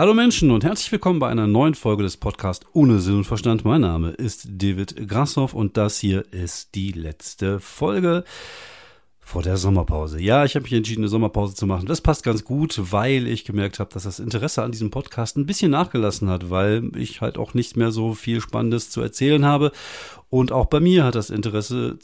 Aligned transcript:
Hallo 0.00 0.14
Menschen 0.14 0.50
und 0.50 0.64
herzlich 0.64 0.90
willkommen 0.92 1.18
bei 1.18 1.28
einer 1.28 1.46
neuen 1.46 1.74
Folge 1.74 2.02
des 2.02 2.16
Podcasts 2.16 2.64
Ohne 2.72 3.00
Sinn 3.00 3.18
und 3.18 3.24
Verstand. 3.24 3.66
Mein 3.66 3.82
Name 3.82 4.08
ist 4.08 4.48
David 4.50 5.06
Grassoff 5.06 5.52
und 5.52 5.76
das 5.76 5.98
hier 5.98 6.24
ist 6.32 6.74
die 6.74 6.92
letzte 6.92 7.60
Folge 7.60 8.24
vor 9.20 9.42
der 9.42 9.58
Sommerpause. 9.58 10.18
Ja, 10.18 10.46
ich 10.46 10.54
habe 10.54 10.62
mich 10.62 10.72
entschieden, 10.72 11.02
eine 11.02 11.10
Sommerpause 11.10 11.54
zu 11.54 11.66
machen. 11.66 11.84
Das 11.84 12.00
passt 12.00 12.24
ganz 12.24 12.44
gut, 12.44 12.80
weil 12.92 13.26
ich 13.26 13.44
gemerkt 13.44 13.78
habe, 13.78 13.92
dass 13.92 14.04
das 14.04 14.20
Interesse 14.20 14.62
an 14.62 14.72
diesem 14.72 14.90
Podcast 14.90 15.36
ein 15.36 15.44
bisschen 15.44 15.70
nachgelassen 15.70 16.30
hat, 16.30 16.48
weil 16.48 16.92
ich 16.96 17.20
halt 17.20 17.36
auch 17.36 17.52
nicht 17.52 17.76
mehr 17.76 17.92
so 17.92 18.14
viel 18.14 18.40
Spannendes 18.40 18.88
zu 18.88 19.02
erzählen 19.02 19.44
habe. 19.44 19.70
Und 20.30 20.50
auch 20.50 20.64
bei 20.64 20.80
mir 20.80 21.04
hat 21.04 21.14
das 21.14 21.28
Interesse 21.28 21.98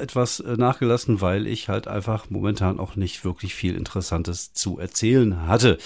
etwas 0.00 0.42
nachgelassen, 0.42 1.20
weil 1.20 1.46
ich 1.46 1.68
halt 1.68 1.86
einfach 1.86 2.30
momentan 2.30 2.80
auch 2.80 2.96
nicht 2.96 3.26
wirklich 3.26 3.54
viel 3.54 3.74
Interessantes 3.74 4.54
zu 4.54 4.78
erzählen 4.78 5.46
hatte 5.46 5.76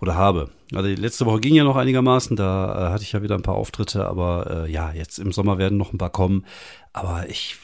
oder 0.00 0.14
habe. 0.14 0.50
Also 0.74 0.88
letzte 0.88 1.26
Woche 1.26 1.40
ging 1.40 1.54
ja 1.54 1.64
noch 1.64 1.76
einigermaßen, 1.76 2.36
da 2.36 2.88
äh, 2.88 2.92
hatte 2.92 3.04
ich 3.04 3.12
ja 3.12 3.22
wieder 3.22 3.34
ein 3.34 3.42
paar 3.42 3.54
Auftritte, 3.54 4.06
aber 4.06 4.66
äh, 4.66 4.70
ja, 4.70 4.92
jetzt 4.92 5.18
im 5.18 5.32
Sommer 5.32 5.58
werden 5.58 5.78
noch 5.78 5.92
ein 5.92 5.98
paar 5.98 6.10
kommen. 6.10 6.44
Aber 6.92 7.28
ich, 7.28 7.56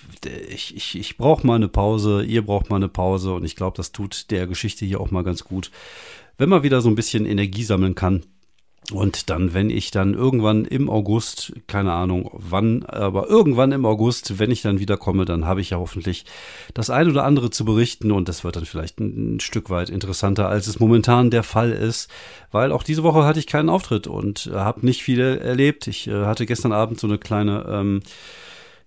ich, 0.48 0.76
ich, 0.76 0.98
ich 0.98 1.16
brauche 1.16 1.46
mal 1.46 1.56
eine 1.56 1.68
Pause, 1.68 2.22
ihr 2.22 2.44
braucht 2.44 2.70
mal 2.70 2.76
eine 2.76 2.88
Pause 2.88 3.34
und 3.34 3.44
ich 3.44 3.56
glaube, 3.56 3.76
das 3.76 3.92
tut 3.92 4.30
der 4.30 4.46
Geschichte 4.46 4.84
hier 4.84 5.00
auch 5.00 5.10
mal 5.10 5.24
ganz 5.24 5.44
gut, 5.44 5.70
wenn 6.38 6.48
man 6.48 6.62
wieder 6.62 6.80
so 6.80 6.88
ein 6.88 6.94
bisschen 6.94 7.26
Energie 7.26 7.64
sammeln 7.64 7.94
kann 7.94 8.22
und 8.90 9.30
dann, 9.30 9.54
wenn 9.54 9.70
ich 9.70 9.92
dann 9.92 10.12
irgendwann 10.12 10.64
im 10.64 10.90
August, 10.90 11.52
keine 11.68 11.92
Ahnung 11.92 12.30
wann, 12.32 12.82
aber 12.82 13.28
irgendwann 13.28 13.70
im 13.70 13.86
August, 13.86 14.40
wenn 14.40 14.50
ich 14.50 14.60
dann 14.60 14.80
wiederkomme, 14.80 15.24
dann 15.24 15.46
habe 15.46 15.60
ich 15.60 15.70
ja 15.70 15.78
hoffentlich 15.78 16.24
das 16.74 16.90
ein 16.90 17.08
oder 17.08 17.24
andere 17.24 17.50
zu 17.50 17.64
berichten 17.64 18.10
und 18.10 18.28
das 18.28 18.42
wird 18.42 18.56
dann 18.56 18.64
vielleicht 18.64 18.98
ein, 18.98 19.38
Stück 19.40 19.70
weit 19.70 19.88
interessanter, 19.88 20.48
als 20.48 20.66
es 20.66 20.80
momentan 20.80 21.30
der 21.30 21.42
Fall 21.42 21.70
ist, 21.70 22.10
weil 22.50 22.72
auch 22.72 22.82
diese 22.82 23.02
Woche 23.02 23.24
hatte 23.24 23.38
ich 23.38 23.46
keinen 23.46 23.68
Auftritt 23.68 24.06
und 24.08 24.50
äh, 24.52 24.56
habe 24.56 24.84
nicht 24.84 25.02
viel 25.02 25.20
erlebt. 25.20 25.86
Ich 25.86 26.08
äh, 26.08 26.26
hatte 26.26 26.44
gestern 26.44 26.72
Abend 26.72 26.98
so 26.98 27.06
eine 27.06 27.18
kleine 27.18 27.64
ähm, 27.68 28.02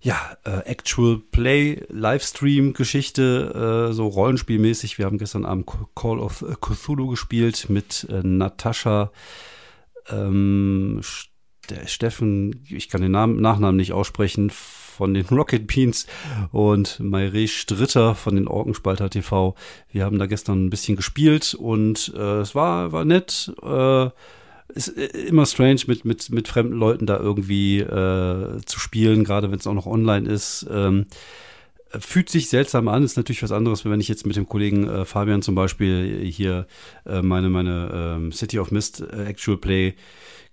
ja, 0.00 0.36
äh, 0.44 0.60
Actual 0.66 1.20
Play 1.30 1.82
Livestream 1.88 2.74
Geschichte, 2.74 3.88
äh, 3.90 3.92
so 3.92 4.06
Rollenspielmäßig. 4.06 4.98
Wir 4.98 5.06
haben 5.06 5.18
gestern 5.18 5.44
Abend 5.44 5.66
Call 5.94 6.20
of 6.20 6.44
Cthulhu 6.60 7.08
gespielt 7.08 7.66
mit 7.70 8.06
äh, 8.10 8.20
Natascha 8.22 9.10
ähm, 10.10 11.00
Steffen, 11.86 12.64
ich 12.68 12.88
kann 12.88 13.02
den 13.02 13.12
Namen, 13.12 13.40
Nachnamen 13.40 13.76
nicht 13.76 13.92
aussprechen, 13.92 14.50
von 14.50 15.14
den 15.14 15.26
Rocket 15.30 15.66
Beans 15.66 16.06
und 16.52 17.00
Mayre 17.00 17.48
Stritter 17.48 18.14
von 18.14 18.36
den 18.36 18.48
Orkenspalter 18.48 19.10
TV. 19.10 19.54
Wir 19.90 20.04
haben 20.04 20.18
da 20.18 20.26
gestern 20.26 20.66
ein 20.66 20.70
bisschen 20.70 20.96
gespielt 20.96 21.54
und 21.54 22.12
äh, 22.16 22.40
es 22.40 22.54
war, 22.54 22.92
war 22.92 23.04
nett. 23.04 23.52
Äh, 23.62 24.10
ist 24.68 24.88
äh, 24.96 25.06
immer 25.26 25.46
strange, 25.46 25.82
mit, 25.86 26.04
mit, 26.04 26.30
mit 26.30 26.48
fremden 26.48 26.74
Leuten 26.74 27.06
da 27.06 27.18
irgendwie 27.18 27.80
äh, 27.80 28.60
zu 28.64 28.80
spielen, 28.80 29.24
gerade 29.24 29.50
wenn 29.50 29.58
es 29.58 29.66
auch 29.66 29.74
noch 29.74 29.86
online 29.86 30.28
ist. 30.28 30.66
Ähm, 30.70 31.06
fühlt 31.90 32.28
sich 32.28 32.48
seltsam 32.48 32.88
an, 32.88 33.04
ist 33.04 33.16
natürlich 33.16 33.42
was 33.42 33.52
anderes, 33.52 33.84
wenn 33.84 34.00
ich 34.00 34.08
jetzt 34.08 34.26
mit 34.26 34.36
dem 34.36 34.48
Kollegen 34.48 34.88
äh, 34.88 35.04
Fabian 35.04 35.42
zum 35.42 35.54
Beispiel 35.54 36.24
hier 36.24 36.66
äh, 37.04 37.22
meine, 37.22 37.48
meine 37.48 38.16
ähm, 38.16 38.32
City 38.32 38.58
of 38.58 38.70
Mist 38.70 39.00
äh, 39.00 39.24
Actual 39.26 39.56
Play 39.56 39.94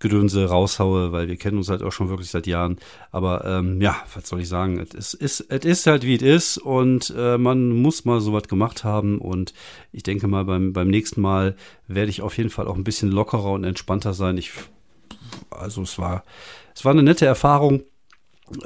Gedönse 0.04 0.46
raushaue, 0.46 1.14
weil 1.14 1.30
wir 1.30 1.38
kennen 1.38 1.58
uns 1.58 1.70
halt 1.70 1.82
auch 1.82 1.92
schon 1.92 2.10
wirklich 2.10 2.30
seit 2.30 2.46
Jahren. 2.46 2.78
Aber 3.12 3.46
ähm, 3.46 3.82
ja, 3.82 3.96
was 4.14 4.28
soll 4.28 4.42
ich 4.42 4.50
sagen? 4.50 4.78
Es 4.80 5.14
ist, 5.14 5.46
es 5.48 5.66
ist 5.66 5.88
halt 5.88 6.04
wie 6.04 6.16
es 6.16 6.22
ist 6.22 6.58
und 6.58 7.14
äh, 7.18 7.38
man 7.38 7.70
muss 7.70 8.04
mal 8.04 8.20
sowas 8.20 8.50
gemacht 8.50 8.84
haben. 8.84 9.20
Und 9.20 9.54
ich 9.94 10.04
denke 10.04 10.28
mal, 10.28 10.44
beim, 10.44 10.74
beim 10.74 10.90
nächsten 10.90 11.22
Mal 11.22 11.56
werde 11.88 12.10
ich 12.10 12.22
auf 12.22 12.38
jeden 12.38 12.50
Fall 12.50 12.68
auch 12.68 12.76
ein 12.76 12.84
bisschen 12.84 13.12
lockerer 13.12 13.52
und 13.52 13.64
entspannter 13.64 14.14
sein. 14.14 14.38
Ich, 14.38 14.52
also 15.50 15.82
es 15.84 15.98
war, 15.98 16.26
es 16.76 16.84
war 16.84 16.92
eine 16.92 17.04
nette 17.04 17.26
Erfahrung. 17.26 17.84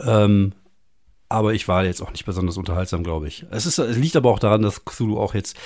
Ähm, 0.04 0.54
aber 1.30 1.54
ich 1.54 1.68
war 1.68 1.84
jetzt 1.84 2.02
auch 2.02 2.12
nicht 2.12 2.26
besonders 2.26 2.58
unterhaltsam, 2.58 3.04
glaube 3.04 3.28
ich. 3.28 3.46
Es, 3.52 3.66
ist, 3.66 3.78
es 3.80 3.98
liegt 3.98 4.16
aber 4.16 4.32
auch 4.32 4.40
daran, 4.40 4.62
dass 4.62 4.86
Cthulhu 4.86 5.20
auch 5.20 5.34
jetzt 5.34 5.58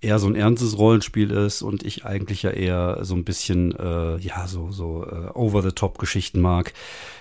eher 0.00 0.18
so 0.18 0.26
ein 0.26 0.34
ernstes 0.34 0.78
Rollenspiel 0.78 1.30
ist 1.30 1.60
und 1.60 1.82
ich 1.82 2.06
eigentlich 2.06 2.42
ja 2.42 2.50
eher 2.50 2.98
so 3.02 3.14
ein 3.14 3.24
bisschen, 3.24 3.72
äh, 3.78 4.16
ja, 4.18 4.46
so, 4.46 4.70
so 4.70 5.04
äh, 5.04 5.28
over-the-top-Geschichten 5.34 6.40
mag. 6.40 6.72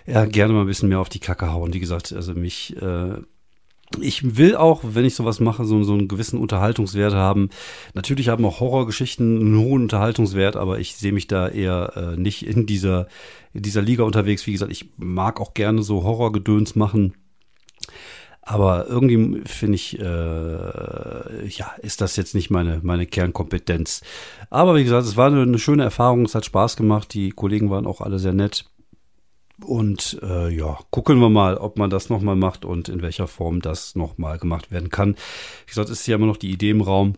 Ja, 0.05 0.25
gerne 0.25 0.53
mal 0.53 0.61
ein 0.61 0.67
bisschen 0.67 0.87
mehr 0.87 1.01
auf 1.01 1.09
die 1.09 1.19
Kacke 1.19 1.51
hauen. 1.51 1.73
Wie 1.73 1.81
gesagt, 1.81 2.13
also 2.13 2.33
mich, 2.33 2.77
äh, 2.81 3.15
ich 3.99 4.37
will 4.37 4.55
auch, 4.55 4.81
wenn 4.83 5.03
ich 5.03 5.15
sowas 5.15 5.41
mache, 5.41 5.65
so, 5.65 5.83
so 5.83 5.91
einen 5.91 6.07
gewissen 6.07 6.39
Unterhaltungswert 6.39 7.13
haben. 7.13 7.49
Natürlich 7.93 8.29
haben 8.29 8.45
auch 8.45 8.61
Horrorgeschichten 8.61 9.41
einen 9.41 9.59
hohen 9.59 9.81
Unterhaltungswert, 9.83 10.55
aber 10.55 10.79
ich 10.79 10.95
sehe 10.95 11.11
mich 11.11 11.27
da 11.27 11.49
eher 11.49 11.91
äh, 11.97 12.17
nicht 12.17 12.45
in 12.47 12.65
dieser, 12.65 13.07
in 13.53 13.63
dieser 13.63 13.81
Liga 13.81 14.05
unterwegs. 14.05 14.47
Wie 14.47 14.53
gesagt, 14.53 14.71
ich 14.71 14.91
mag 14.95 15.41
auch 15.41 15.53
gerne 15.53 15.83
so 15.83 16.03
Horrorgedöns 16.03 16.75
machen 16.77 17.15
aber 18.41 18.87
irgendwie 18.87 19.41
finde 19.45 19.75
ich, 19.75 19.99
äh, 19.99 20.03
ja, 20.03 21.71
ist 21.81 22.01
das 22.01 22.15
jetzt 22.15 22.33
nicht 22.33 22.49
meine, 22.49 22.79
meine 22.81 23.05
Kernkompetenz. 23.05 24.01
Aber 24.49 24.75
wie 24.75 24.83
gesagt, 24.83 25.05
es 25.05 25.15
war 25.15 25.27
eine, 25.27 25.59
schöne 25.59 25.83
Erfahrung, 25.83 26.25
es 26.25 26.33
hat 26.35 26.45
Spaß 26.45 26.75
gemacht, 26.75 27.13
die 27.13 27.29
Kollegen 27.29 27.69
waren 27.69 27.85
auch 27.85 28.01
alle 28.01 28.17
sehr 28.17 28.33
nett. 28.33 28.65
Und 29.63 30.19
äh, 30.23 30.49
ja, 30.49 30.79
gucken 30.89 31.19
wir 31.19 31.29
mal, 31.29 31.55
ob 31.57 31.77
man 31.77 31.91
das 31.91 32.09
nochmal 32.09 32.35
macht 32.35 32.65
und 32.65 32.89
in 32.89 33.03
welcher 33.03 33.27
Form 33.27 33.61
das 33.61 33.95
nochmal 33.95 34.39
gemacht 34.39 34.71
werden 34.71 34.89
kann. 34.89 35.13
Wie 35.13 35.69
gesagt, 35.69 35.91
ist 35.91 36.07
ja 36.07 36.15
immer 36.15 36.25
noch 36.25 36.37
die 36.37 36.51
Idee 36.51 36.71
im 36.71 36.81
Raum 36.81 37.13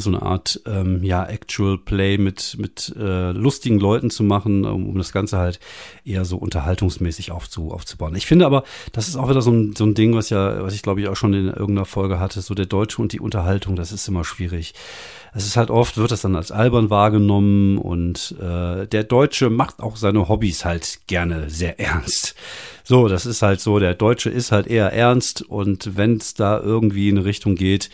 so 0.00 0.10
eine 0.10 0.22
Art 0.22 0.60
ähm, 0.66 1.02
ja 1.02 1.24
Actual 1.24 1.78
Play 1.78 2.18
mit 2.18 2.56
mit 2.58 2.94
äh, 2.98 3.32
lustigen 3.32 3.78
Leuten 3.78 4.10
zu 4.10 4.22
machen, 4.22 4.64
um, 4.64 4.88
um 4.88 4.98
das 4.98 5.12
Ganze 5.12 5.38
halt 5.38 5.60
eher 6.04 6.24
so 6.24 6.36
unterhaltungsmäßig 6.36 7.30
aufzu, 7.32 7.70
aufzubauen. 7.70 8.14
Ich 8.14 8.26
finde 8.26 8.46
aber, 8.46 8.64
das 8.92 9.08
ist 9.08 9.16
auch 9.16 9.28
wieder 9.28 9.42
so 9.42 9.50
ein, 9.50 9.74
so 9.76 9.84
ein 9.84 9.94
Ding, 9.94 10.14
was 10.14 10.30
ja, 10.30 10.62
was 10.62 10.74
ich 10.74 10.82
glaube 10.82 11.00
ich 11.00 11.08
auch 11.08 11.16
schon 11.16 11.34
in 11.34 11.46
irgendeiner 11.46 11.84
Folge 11.84 12.18
hatte, 12.18 12.40
so 12.40 12.54
der 12.54 12.66
Deutsche 12.66 13.00
und 13.00 13.12
die 13.12 13.20
Unterhaltung, 13.20 13.76
das 13.76 13.92
ist 13.92 14.08
immer 14.08 14.24
schwierig. 14.24 14.74
Es 15.34 15.46
ist 15.46 15.56
halt 15.56 15.70
oft, 15.70 15.96
wird 15.96 16.10
das 16.10 16.20
dann 16.20 16.36
als 16.36 16.52
albern 16.52 16.90
wahrgenommen 16.90 17.78
und 17.78 18.34
äh, 18.38 18.86
der 18.86 19.04
Deutsche 19.04 19.48
macht 19.48 19.80
auch 19.80 19.96
seine 19.96 20.28
Hobbys 20.28 20.64
halt 20.64 21.00
gerne 21.06 21.48
sehr 21.48 21.80
ernst. 21.80 22.34
So, 22.84 23.08
das 23.08 23.26
ist 23.26 23.42
halt 23.42 23.60
so, 23.60 23.78
der 23.78 23.94
Deutsche 23.94 24.28
ist 24.28 24.52
halt 24.52 24.66
eher 24.66 24.92
ernst 24.92 25.42
und 25.42 25.96
wenn 25.96 26.16
es 26.16 26.34
da 26.34 26.60
irgendwie 26.60 27.08
in 27.08 27.16
eine 27.16 27.24
Richtung 27.26 27.54
geht, 27.54 27.88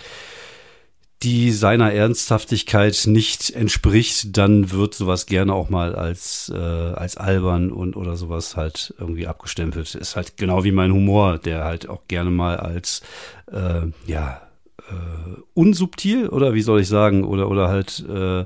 die 1.23 1.51
seiner 1.51 1.93
Ernsthaftigkeit 1.93 3.03
nicht 3.07 3.51
entspricht, 3.51 4.37
dann 4.37 4.71
wird 4.71 4.95
sowas 4.95 5.27
gerne 5.27 5.53
auch 5.53 5.69
mal 5.69 5.95
als 5.97 6.53
äh, 6.55 6.57
als 6.57 7.17
albern 7.17 7.73
und 7.73 7.97
oder 7.97 8.17
sowas 8.17 8.57
halt 8.57 8.95
irgendwie 8.99 9.27
abgestempelt. 9.27 9.95
Ist 9.97 10.15
halt 10.15 10.37
genau 10.37 10.63
wie 10.63 10.73
mein 10.73 10.93
Humor, 10.93 11.39
der 11.39 11.65
halt 11.65 11.89
auch 11.89 12.03
gerne 12.07 12.31
mal 12.31 12.59
als 12.59 13.03
äh, 13.51 13.87
ja 14.07 14.43
äh, 14.79 15.41
unsubtil 15.55 16.29
oder 16.29 16.55
wie 16.55 16.63
soll 16.63 16.81
ich 16.81 16.89
sagen 16.89 17.25
oder 17.25 17.49
oder 17.49 17.69
halt 17.69 18.05
äh, 18.09 18.45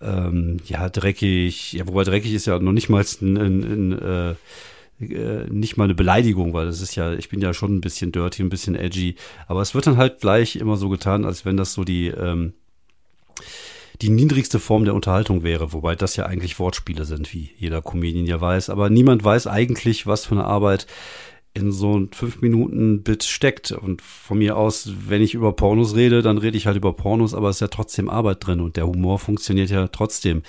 ähm, 0.00 0.56
ja 0.64 0.88
dreckig. 0.88 1.74
Ja, 1.74 1.86
wobei 1.86 2.04
dreckig 2.04 2.32
ist 2.32 2.46
ja 2.46 2.58
noch 2.58 2.72
nicht 2.72 2.88
mal 2.88 3.04
ein, 3.20 3.36
ein, 3.36 3.62
ein 3.62 3.98
äh, 3.98 4.34
äh, 5.00 5.46
nicht 5.50 5.76
mal 5.76 5.84
eine 5.84 5.94
Beleidigung, 5.94 6.52
weil 6.52 6.66
das 6.66 6.80
ist 6.80 6.94
ja, 6.94 7.12
ich 7.14 7.28
bin 7.28 7.40
ja 7.40 7.54
schon 7.54 7.74
ein 7.76 7.80
bisschen 7.80 8.12
dirty, 8.12 8.42
ein 8.42 8.48
bisschen 8.50 8.74
edgy, 8.74 9.16
aber 9.46 9.62
es 9.62 9.74
wird 9.74 9.86
dann 9.86 9.96
halt 9.96 10.20
gleich 10.20 10.56
immer 10.56 10.76
so 10.76 10.88
getan, 10.88 11.24
als 11.24 11.44
wenn 11.44 11.56
das 11.56 11.72
so 11.72 11.84
die, 11.84 12.08
ähm, 12.08 12.52
die 14.02 14.10
niedrigste 14.10 14.58
Form 14.58 14.84
der 14.84 14.94
Unterhaltung 14.94 15.42
wäre, 15.42 15.72
wobei 15.72 15.94
das 15.94 16.16
ja 16.16 16.26
eigentlich 16.26 16.58
Wortspiele 16.58 17.04
sind, 17.04 17.32
wie 17.32 17.50
jeder 17.56 17.82
Comedian 17.82 18.26
ja 18.26 18.40
weiß, 18.40 18.70
aber 18.70 18.90
niemand 18.90 19.24
weiß 19.24 19.46
eigentlich, 19.46 20.06
was 20.06 20.26
für 20.26 20.34
eine 20.34 20.44
Arbeit 20.44 20.86
in 21.52 21.72
so 21.72 21.98
ein 21.98 22.10
5-Minuten-Bit 22.10 23.24
steckt. 23.24 23.72
Und 23.72 24.02
von 24.02 24.38
mir 24.38 24.56
aus, 24.56 24.92
wenn 25.08 25.22
ich 25.22 25.34
über 25.34 25.52
Pornos 25.52 25.96
rede, 25.96 26.22
dann 26.22 26.38
rede 26.38 26.56
ich 26.56 26.66
halt 26.66 26.76
über 26.76 26.92
Pornos, 26.92 27.34
aber 27.34 27.48
es 27.48 27.56
ist 27.56 27.60
ja 27.60 27.68
trotzdem 27.68 28.08
Arbeit 28.08 28.46
drin 28.46 28.60
und 28.60 28.76
der 28.76 28.86
Humor 28.86 29.18
funktioniert 29.18 29.70
ja 29.70 29.88
trotzdem. 29.88 30.42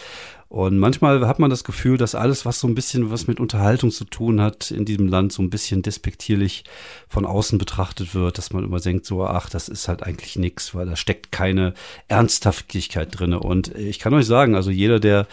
Und 0.52 0.80
manchmal 0.80 1.26
hat 1.30 1.40
man 1.40 1.50
das 1.50 1.64
Gefühl, 1.64 1.98
dass 1.98 2.14
alles, 2.14 2.46
was 2.46 2.60
so 2.60 2.68
ein 2.68 2.76
bisschen 2.76 3.10
was 3.10 3.26
mit 3.26 3.40
Unterhaltung 3.40 3.90
zu 3.90 4.04
tun 4.04 4.42
hat, 4.42 4.70
in 4.70 4.84
diesem 4.84 5.08
Land 5.08 5.32
so 5.32 5.42
ein 5.42 5.50
bisschen 5.50 5.82
despektierlich 5.82 6.66
von 7.08 7.26
außen 7.26 7.58
betrachtet 7.58 8.14
wird, 8.14 8.38
dass 8.38 8.52
man 8.52 8.66
immer 8.66 8.82
denkt, 8.82 9.06
so, 9.06 9.24
ach, 9.24 9.50
das 9.50 9.70
ist 9.70 9.88
halt 9.88 10.04
eigentlich 10.04 10.36
nix, 10.36 10.76
weil 10.76 10.86
da 10.86 10.98
steckt 10.98 11.32
keine 11.32 11.74
Ernsthaftigkeit 12.10 13.18
drinne. 13.18 13.40
Und 13.40 13.74
ich 13.78 14.00
kann 14.00 14.14
euch 14.14 14.26
sagen, 14.26 14.56
also 14.56 14.72
jeder, 14.72 15.00
der 15.00 15.26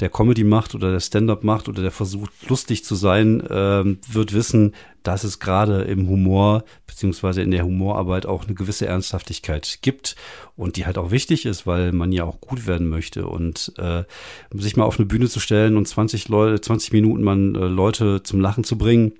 der 0.00 0.10
Comedy 0.10 0.44
macht 0.44 0.74
oder 0.74 0.92
der 0.92 1.00
Stand-up 1.00 1.42
macht 1.42 1.68
oder 1.68 1.82
der 1.82 1.90
versucht 1.90 2.32
lustig 2.48 2.84
zu 2.84 2.94
sein, 2.94 3.42
ähm, 3.48 3.98
wird 4.06 4.32
wissen, 4.34 4.74
dass 5.02 5.24
es 5.24 5.38
gerade 5.38 5.82
im 5.82 6.08
Humor 6.08 6.64
beziehungsweise 6.86 7.40
in 7.40 7.50
der 7.50 7.64
Humorarbeit 7.64 8.26
auch 8.26 8.44
eine 8.44 8.54
gewisse 8.54 8.86
Ernsthaftigkeit 8.86 9.78
gibt 9.82 10.16
und 10.56 10.76
die 10.76 10.84
halt 10.84 10.98
auch 10.98 11.10
wichtig 11.10 11.46
ist, 11.46 11.66
weil 11.66 11.92
man 11.92 12.12
ja 12.12 12.24
auch 12.24 12.40
gut 12.40 12.66
werden 12.66 12.88
möchte 12.88 13.26
und 13.26 13.72
äh, 13.78 14.04
sich 14.58 14.76
mal 14.76 14.84
auf 14.84 14.98
eine 14.98 15.06
Bühne 15.06 15.28
zu 15.28 15.40
stellen 15.40 15.76
und 15.76 15.86
20 15.86 16.28
Leute, 16.28 16.60
20 16.60 16.92
Minuten 16.92 17.22
man 17.22 17.54
äh, 17.54 17.66
Leute 17.66 18.22
zum 18.22 18.40
Lachen 18.40 18.64
zu 18.64 18.78
bringen, 18.78 19.12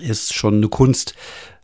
ist 0.00 0.34
schon 0.34 0.54
eine 0.54 0.68
Kunst. 0.68 1.14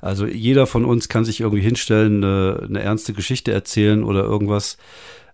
Also 0.01 0.27
jeder 0.27 0.67
von 0.67 0.85
uns 0.85 1.09
kann 1.09 1.25
sich 1.25 1.41
irgendwie 1.41 1.63
hinstellen, 1.63 2.25
eine, 2.25 2.67
eine 2.69 2.81
ernste 2.81 3.13
Geschichte 3.13 3.53
erzählen 3.53 4.03
oder 4.03 4.25
irgendwas 4.25 4.79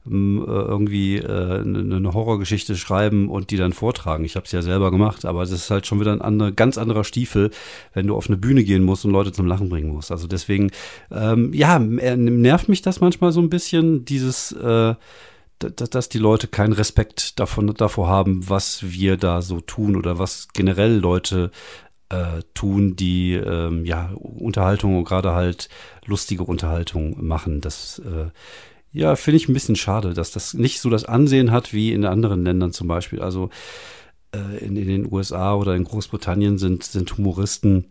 ähm, 0.07 0.45
äh, 0.47 0.51
irgendwie 0.51 1.17
äh, 1.17 1.61
eine 1.61 2.13
Horrorgeschichte 2.13 2.77
schreiben 2.77 3.29
und 3.29 3.51
die 3.51 3.57
dann 3.57 3.73
vortragen. 3.73 4.25
Ich 4.25 4.37
habe 4.37 4.47
es 4.47 4.53
ja 4.53 4.63
selber 4.63 4.91
gemacht, 4.91 5.25
aber 5.25 5.43
es 5.43 5.51
ist 5.51 5.71
halt 5.71 5.87
schon 5.87 6.01
wieder 6.01 6.13
ein 6.13 6.21
andere, 6.21 6.53
ganz 6.53 6.79
anderer 6.79 7.05
Stiefel, 7.05 7.51
wenn 7.93 8.07
du 8.07 8.17
auf 8.17 8.29
eine 8.29 8.37
Bühne 8.37 8.65
gehen 8.65 8.85
musst 8.85 9.05
und 9.05 9.11
Leute 9.11 9.33
zum 9.33 9.47
Lachen 9.47 9.69
bringen 9.69 9.93
musst. 9.93 10.11
Also 10.11 10.27
deswegen, 10.27 10.71
ähm, 11.11 11.53
ja, 11.53 11.79
nervt 11.79 12.69
mich 12.69 12.83
das 12.83 13.01
manchmal 13.01 13.33
so 13.33 13.41
ein 13.41 13.51
bisschen, 13.51 14.05
dieses 14.05 14.53
äh, 14.53 14.95
dass 15.59 16.09
die 16.09 16.19
Leute 16.19 16.49
keinen 16.49 16.73
Respekt 16.73 17.41
davon, 17.41 17.73
davor 17.75 18.09
haben, 18.09 18.49
was 18.49 18.83
wir 18.83 19.17
da 19.17 19.41
so 19.43 19.61
tun 19.61 19.97
oder 19.97 20.19
was 20.19 20.49
generell 20.53 20.97
Leute 20.97 21.51
äh, 22.11 22.43
tun, 22.55 22.97
die 22.97 23.33
ähm, 23.33 23.85
ja 23.85 24.11
Unterhaltung 24.15 24.99
und 24.99 25.05
gerade 25.05 25.33
halt 25.33 25.69
lustige 26.05 26.45
Unterhaltung 26.45 27.25
machen. 27.27 27.61
Das 27.61 28.01
äh, 28.01 28.31
ja 28.93 29.17
finde 29.17 29.37
ich 29.37 29.49
ein 29.49 29.55
bisschen 29.55 29.77
schade, 29.77 30.15
dass 30.15 30.31
das 30.31 30.55
nicht 30.55 30.81
so 30.81 30.91
das 30.91 31.05
Ansehen 31.05 31.51
hat 31.51 31.73
wie 31.73 31.93
in 31.93 32.05
anderen 32.05 32.45
Ländern 32.45 32.73
zum 32.73 32.89
Beispiel. 32.89 33.21
Also 33.21 33.51
äh, 34.35 34.65
in, 34.65 34.77
in 34.77 34.89
den 34.89 35.13
USA 35.13 35.55
oder 35.55 35.75
in 35.75 35.85
Großbritannien 35.85 36.59
sind 36.59 36.85
sind 36.85 37.17
Humoristen 37.17 37.87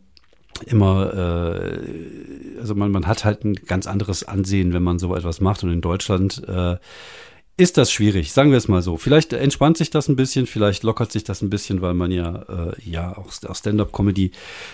immer, 0.65 1.13
äh, 1.13 2.59
also 2.59 2.75
man, 2.75 2.91
man 2.91 3.07
hat 3.07 3.25
halt 3.25 3.43
ein 3.43 3.55
ganz 3.55 3.87
anderes 3.87 4.23
Ansehen, 4.23 4.73
wenn 4.73 4.83
man 4.83 4.99
so 4.99 5.15
etwas 5.15 5.41
macht. 5.41 5.63
Und 5.63 5.71
in 5.71 5.81
Deutschland 5.81 6.41
äh, 6.47 6.77
ist 7.57 7.77
das 7.77 7.89
schwierig, 7.89 8.33
sagen 8.33 8.51
wir 8.51 8.57
es 8.57 8.67
mal 8.67 8.81
so. 8.81 8.97
Vielleicht 8.97 9.31
entspannt 9.31 9.77
sich 9.77 9.89
das 9.89 10.09
ein 10.09 10.17
bisschen, 10.17 10.45
vielleicht 10.45 10.83
lockert 10.83 11.11
sich 11.11 11.23
das 11.23 11.41
ein 11.41 11.49
bisschen, 11.49 11.81
weil 11.81 11.93
man 11.93 12.11
ja, 12.11 12.43
äh, 12.49 12.73
ja 12.83 13.17
auch, 13.17 13.31
Stand-up-Comedy 13.31 14.31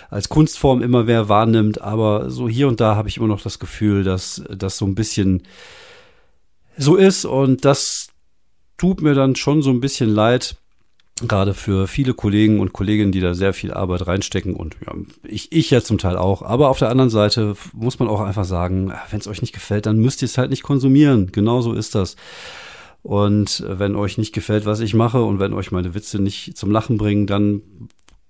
als 0.10 0.30
Kunstform 0.30 0.82
immer 0.82 1.04
mehr 1.04 1.30
wahrnimmt. 1.30 1.82
Aber 1.82 2.32
so 2.32 2.50
hier 2.50 2.68
und 2.68 2.82
da 2.82 2.96
habe 2.96 3.08
ich 3.08 3.18
immer 3.18 3.28
noch 3.28 3.42
das 3.42 3.60
Gefühl, 3.60 4.04
dass 4.04 4.44
das 4.50 4.78
so 4.78 4.86
ein 4.86 4.96
bisschen 4.96 5.44
so 6.78 6.96
ist 6.96 7.26
und 7.26 7.66
das 7.66 8.08
tut 8.78 9.02
mir 9.02 9.14
dann 9.14 9.36
schon 9.36 9.62
so 9.62 9.70
ein 9.70 9.82
bisschen 9.82 10.10
leid, 10.10 10.56
gerade 11.28 11.54
für 11.54 11.86
viele 11.88 12.16
Kollegen 12.16 12.60
und 12.60 12.74
Kolleginnen, 12.74 13.12
die 13.12 13.20
da 13.20 13.36
sehr 13.36 13.54
viel 13.54 13.72
Arbeit 13.72 14.08
reinstecken 14.08 14.56
und 14.56 14.76
ja, 14.84 14.96
ich, 15.24 15.52
ich 15.52 15.70
ja 15.70 15.82
zum 15.82 16.00
Teil 16.00 16.18
auch. 16.18 16.42
Aber 16.42 16.70
auf 16.70 16.80
der 16.80 16.90
anderen 16.90 17.12
Seite 17.12 17.56
muss 17.74 18.00
man 18.00 18.08
auch 18.08 18.22
einfach 18.22 18.46
sagen, 18.46 18.92
wenn 19.12 19.20
es 19.20 19.28
euch 19.28 19.42
nicht 19.42 19.54
gefällt, 19.54 19.86
dann 19.86 20.00
müsst 20.00 20.24
ihr 20.24 20.26
es 20.26 20.40
halt 20.40 20.50
nicht 20.50 20.64
konsumieren. 20.64 21.32
Genauso 21.32 21.74
ist 21.74 21.94
das. 21.94 22.16
Und 23.04 23.64
wenn 23.68 23.96
euch 23.96 24.18
nicht 24.18 24.34
gefällt, 24.34 24.66
was 24.66 24.80
ich 24.80 24.94
mache 24.94 25.24
und 25.24 25.40
wenn 25.40 25.54
euch 25.54 25.72
meine 25.72 25.96
Witze 25.96 26.22
nicht 26.22 26.56
zum 26.56 26.72
Lachen 26.72 26.98
bringen, 26.98 27.26
dann 27.28 27.62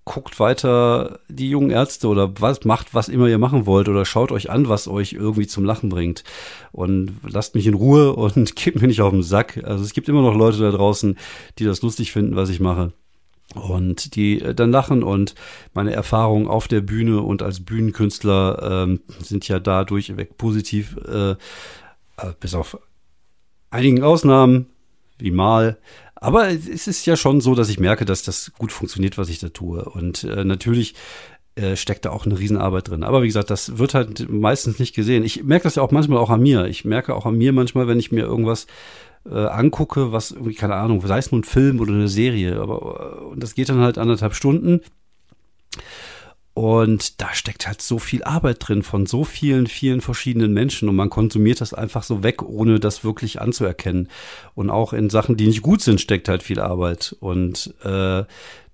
guckt 0.06 0.39
weiter 0.39 1.19
die 1.27 1.50
jungen 1.50 1.69
Ärzte 1.69 2.07
oder 2.07 2.33
was 2.39 2.65
macht, 2.65 2.94
was 2.94 3.07
immer 3.07 3.27
ihr 3.27 3.38
machen 3.38 3.65
wollt 3.65 3.88
oder 3.88 4.03
schaut 4.03 4.31
euch 4.31 4.50
an, 4.50 4.68
was 4.68 4.88
euch 4.88 5.13
irgendwie 5.13 5.45
zum 5.45 5.63
Lachen 5.63 5.89
bringt 5.89 6.23
und 6.71 7.12
lasst 7.27 7.53
mich 7.53 7.68
in 7.68 7.75
Ruhe 7.75 8.13
und 8.15 8.56
gebt 8.56 8.81
mir 8.81 8.88
nicht 8.88 9.01
auf 9.01 9.12
den 9.12 9.23
Sack. 9.23 9.62
Also 9.63 9.83
es 9.83 9.94
gibt 9.94 10.09
immer 10.09 10.21
noch 10.21 10.35
Leute 10.35 10.59
da 10.59 10.71
draußen, 10.71 11.18
die 11.59 11.65
das 11.65 11.81
lustig 11.81 12.12
finden, 12.12 12.35
was 12.35 12.50
ich 12.50 12.59
mache 12.59 12.94
und 13.56 14.15
die 14.15 14.41
äh, 14.41 14.56
dann 14.56 14.71
lachen 14.71 15.03
und 15.03 15.35
meine 15.73 15.91
Erfahrungen 15.91 16.47
auf 16.47 16.68
der 16.68 16.81
Bühne 16.81 17.21
und 17.21 17.41
als 17.41 17.63
Bühnenkünstler 17.63 18.85
ähm, 18.85 19.01
sind 19.19 19.47
ja 19.47 19.59
da 19.59 19.83
durchweg 19.83 20.38
positiv, 20.38 20.97
äh, 21.07 21.31
äh 21.31 21.35
bis 22.39 22.53
auf 22.56 22.77
einigen 23.71 24.03
Ausnahmen, 24.03 24.68
wie 25.18 25.31
mal. 25.31 25.77
Aber 26.15 26.50
es 26.50 26.88
ist 26.88 27.06
ja 27.07 27.15
schon 27.15 27.41
so, 27.41 27.56
dass 27.56 27.69
ich 27.69 27.79
merke, 27.79 28.06
dass 28.06 28.21
das 28.21 28.51
gut 28.57 28.71
funktioniert, 28.71 29.18
was 29.18 29.29
ich 29.29 29.39
da 29.39 29.50
tue. 29.50 29.83
Und 29.83 30.23
äh, 30.23 30.44
natürlich 30.44 30.94
äh, 31.56 31.75
steckt 31.75 32.06
da 32.06 32.12
auch 32.12 32.25
eine 32.25 32.38
Riesenarbeit 32.38 32.89
drin. 32.89 33.03
Aber 33.03 33.23
wie 33.23 33.27
gesagt, 33.27 33.50
das 33.50 33.79
wird 33.79 33.95
halt 33.95 34.29
meistens 34.29 34.77
nicht 34.77 34.94
gesehen. 34.94 35.23
Ich 35.23 35.44
merke 35.44 35.63
das 35.63 35.75
ja 35.75 35.83
auch 35.83 35.91
manchmal 35.91 36.19
auch 36.19 36.29
an 36.29 36.41
mir. 36.41 36.65
Ich 36.68 36.85
merke 36.85 37.15
auch 37.15 37.25
an 37.25 37.38
mir 37.38 37.53
manchmal, 37.53 37.88
wenn 37.88 38.00
ich 38.00 38.12
mir 38.12 38.21
irgendwas 38.21 38.68
äh, 39.29 39.45
angucke, 39.45 40.12
was 40.12 40.31
irgendwie, 40.31 40.56
keine 40.56 40.75
Ahnung, 40.75 41.06
sei 41.06 41.18
es 41.18 41.31
nun 41.31 41.41
ein 41.41 41.45
Film 41.45 41.79
oder 41.79 41.94
eine 41.94 42.07
Serie, 42.07 42.59
aber 42.59 43.19
äh, 43.21 43.25
und 43.25 43.44
das 43.44 43.56
geht 43.56 43.69
dann 43.69 43.79
halt 43.79 43.97
anderthalb 43.97 44.35
Stunden. 44.35 44.81
Und 46.61 47.19
da 47.19 47.33
steckt 47.33 47.65
halt 47.65 47.81
so 47.81 47.97
viel 47.97 48.23
Arbeit 48.23 48.57
drin 48.59 48.83
von 48.83 49.07
so 49.07 49.23
vielen, 49.23 49.65
vielen 49.65 49.99
verschiedenen 49.99 50.53
Menschen 50.53 50.89
und 50.89 50.95
man 50.95 51.09
konsumiert 51.09 51.59
das 51.59 51.73
einfach 51.73 52.03
so 52.03 52.21
weg, 52.21 52.43
ohne 52.43 52.79
das 52.79 53.03
wirklich 53.03 53.41
anzuerkennen. 53.41 54.09
Und 54.53 54.69
auch 54.69 54.93
in 54.93 55.09
Sachen, 55.09 55.37
die 55.37 55.47
nicht 55.47 55.63
gut 55.63 55.81
sind, 55.81 55.99
steckt 55.99 56.29
halt 56.29 56.43
viel 56.43 56.59
Arbeit. 56.59 57.15
Und 57.19 57.73
äh, 57.83 58.25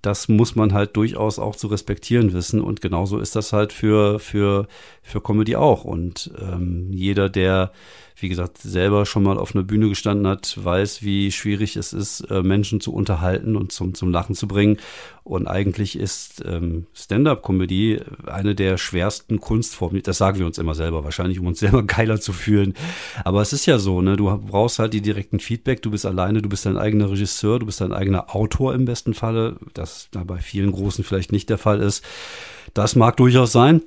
das 0.01 0.27
muss 0.27 0.53
man 0.53 0.73
halt 0.73 0.97
durchaus 0.97 1.39
auch 1.39 1.55
zu 1.55 1.67
respektieren 1.67 2.33
wissen. 2.33 2.59
Und 2.59 2.81
genauso 2.81 3.19
ist 3.19 3.37
das 3.37 3.53
halt 3.53 3.71
für, 3.71 4.19
für, 4.19 4.67
für 5.01 5.21
Comedy 5.21 5.55
auch. 5.55 5.85
Und 5.85 6.29
ähm, 6.41 6.91
jeder, 6.91 7.29
der 7.29 7.71
wie 8.19 8.29
gesagt, 8.29 8.57
selber 8.57 9.05
schon 9.05 9.21
mal 9.21 9.37
auf 9.37 9.53
einer 9.53 9.63
Bühne 9.63 9.89
gestanden 9.89 10.25
hat, 10.25 10.57
weiß, 10.61 11.03
wie 11.03 11.31
schwierig 11.31 11.75
es 11.75 11.93
ist, 11.93 12.21
äh, 12.31 12.41
Menschen 12.41 12.81
zu 12.81 12.91
unterhalten 12.91 13.55
und 13.55 13.71
zum, 13.71 13.93
zum 13.93 14.11
Lachen 14.11 14.33
zu 14.33 14.47
bringen. 14.47 14.77
Und 15.23 15.45
eigentlich 15.45 15.97
ist 15.99 16.43
ähm, 16.45 16.87
Stand-up-Comedy 16.93 18.01
eine 18.25 18.55
der 18.55 18.77
schwersten 18.77 19.39
Kunstformen. 19.39 20.01
Das 20.01 20.17
sagen 20.17 20.39
wir 20.39 20.47
uns 20.47 20.57
immer 20.57 20.73
selber, 20.73 21.03
wahrscheinlich, 21.03 21.39
um 21.39 21.45
uns 21.45 21.59
selber 21.59 21.83
geiler 21.87 22.19
zu 22.19 22.33
fühlen. 22.33 22.73
Aber 23.23 23.41
es 23.41 23.53
ist 23.53 23.67
ja 23.67 23.77
so, 23.77 24.01
ne? 24.01 24.17
Du 24.17 24.35
brauchst 24.35 24.79
halt 24.79 24.93
die 24.93 25.01
direkten 25.01 25.39
Feedback, 25.39 25.83
du 25.83 25.91
bist 25.91 26.05
alleine, 26.05 26.41
du 26.41 26.49
bist 26.49 26.65
dein 26.65 26.77
eigener 26.77 27.11
Regisseur, 27.11 27.59
du 27.59 27.67
bist 27.67 27.81
dein 27.81 27.93
eigener 27.93 28.35
Autor 28.35 28.73
im 28.73 28.85
besten 28.85 29.13
Falle, 29.13 29.57
das 29.75 30.07
da 30.11 30.23
bei 30.23 30.39
vielen 30.39 30.71
Großen 30.71 31.03
vielleicht 31.03 31.31
nicht 31.31 31.49
der 31.49 31.59
Fall 31.59 31.81
ist. 31.81 32.03
Das 32.73 32.95
mag 32.95 33.17
durchaus 33.17 33.51
sein. 33.51 33.83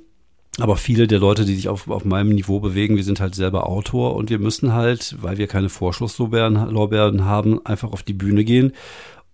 Aber 0.59 0.75
viele 0.75 1.07
der 1.07 1.19
Leute, 1.19 1.45
die 1.45 1.55
sich 1.55 1.69
auf, 1.69 1.89
auf 1.89 2.03
meinem 2.03 2.29
Niveau 2.29 2.59
bewegen, 2.59 2.97
wir 2.97 3.05
sind 3.05 3.21
halt 3.21 3.35
selber 3.35 3.67
Autor 3.67 4.15
und 4.15 4.29
wir 4.29 4.39
müssen 4.39 4.73
halt, 4.73 5.15
weil 5.21 5.37
wir 5.37 5.47
keine 5.47 5.69
Vorschusslorbeeren 5.69 7.25
haben, 7.25 7.65
einfach 7.65 7.93
auf 7.93 8.03
die 8.03 8.13
Bühne 8.13 8.43
gehen 8.43 8.73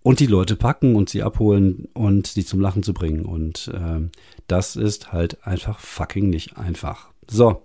und 0.04 0.20
die 0.20 0.28
Leute 0.28 0.56
packen 0.56 0.96
und 0.96 1.10
sie 1.10 1.24
abholen 1.24 1.88
und 1.94 2.28
sie 2.28 2.46
zum 2.46 2.62
Lachen 2.62 2.84
zu 2.84 2.94
bringen. 2.94 3.26
Und 3.26 3.72
äh, 3.74 4.08
das 4.48 4.76
ist 4.76 5.12
halt 5.12 5.46
einfach 5.46 5.80
fucking 5.80 6.30
nicht 6.30 6.56
einfach. 6.58 7.10
So, 7.28 7.64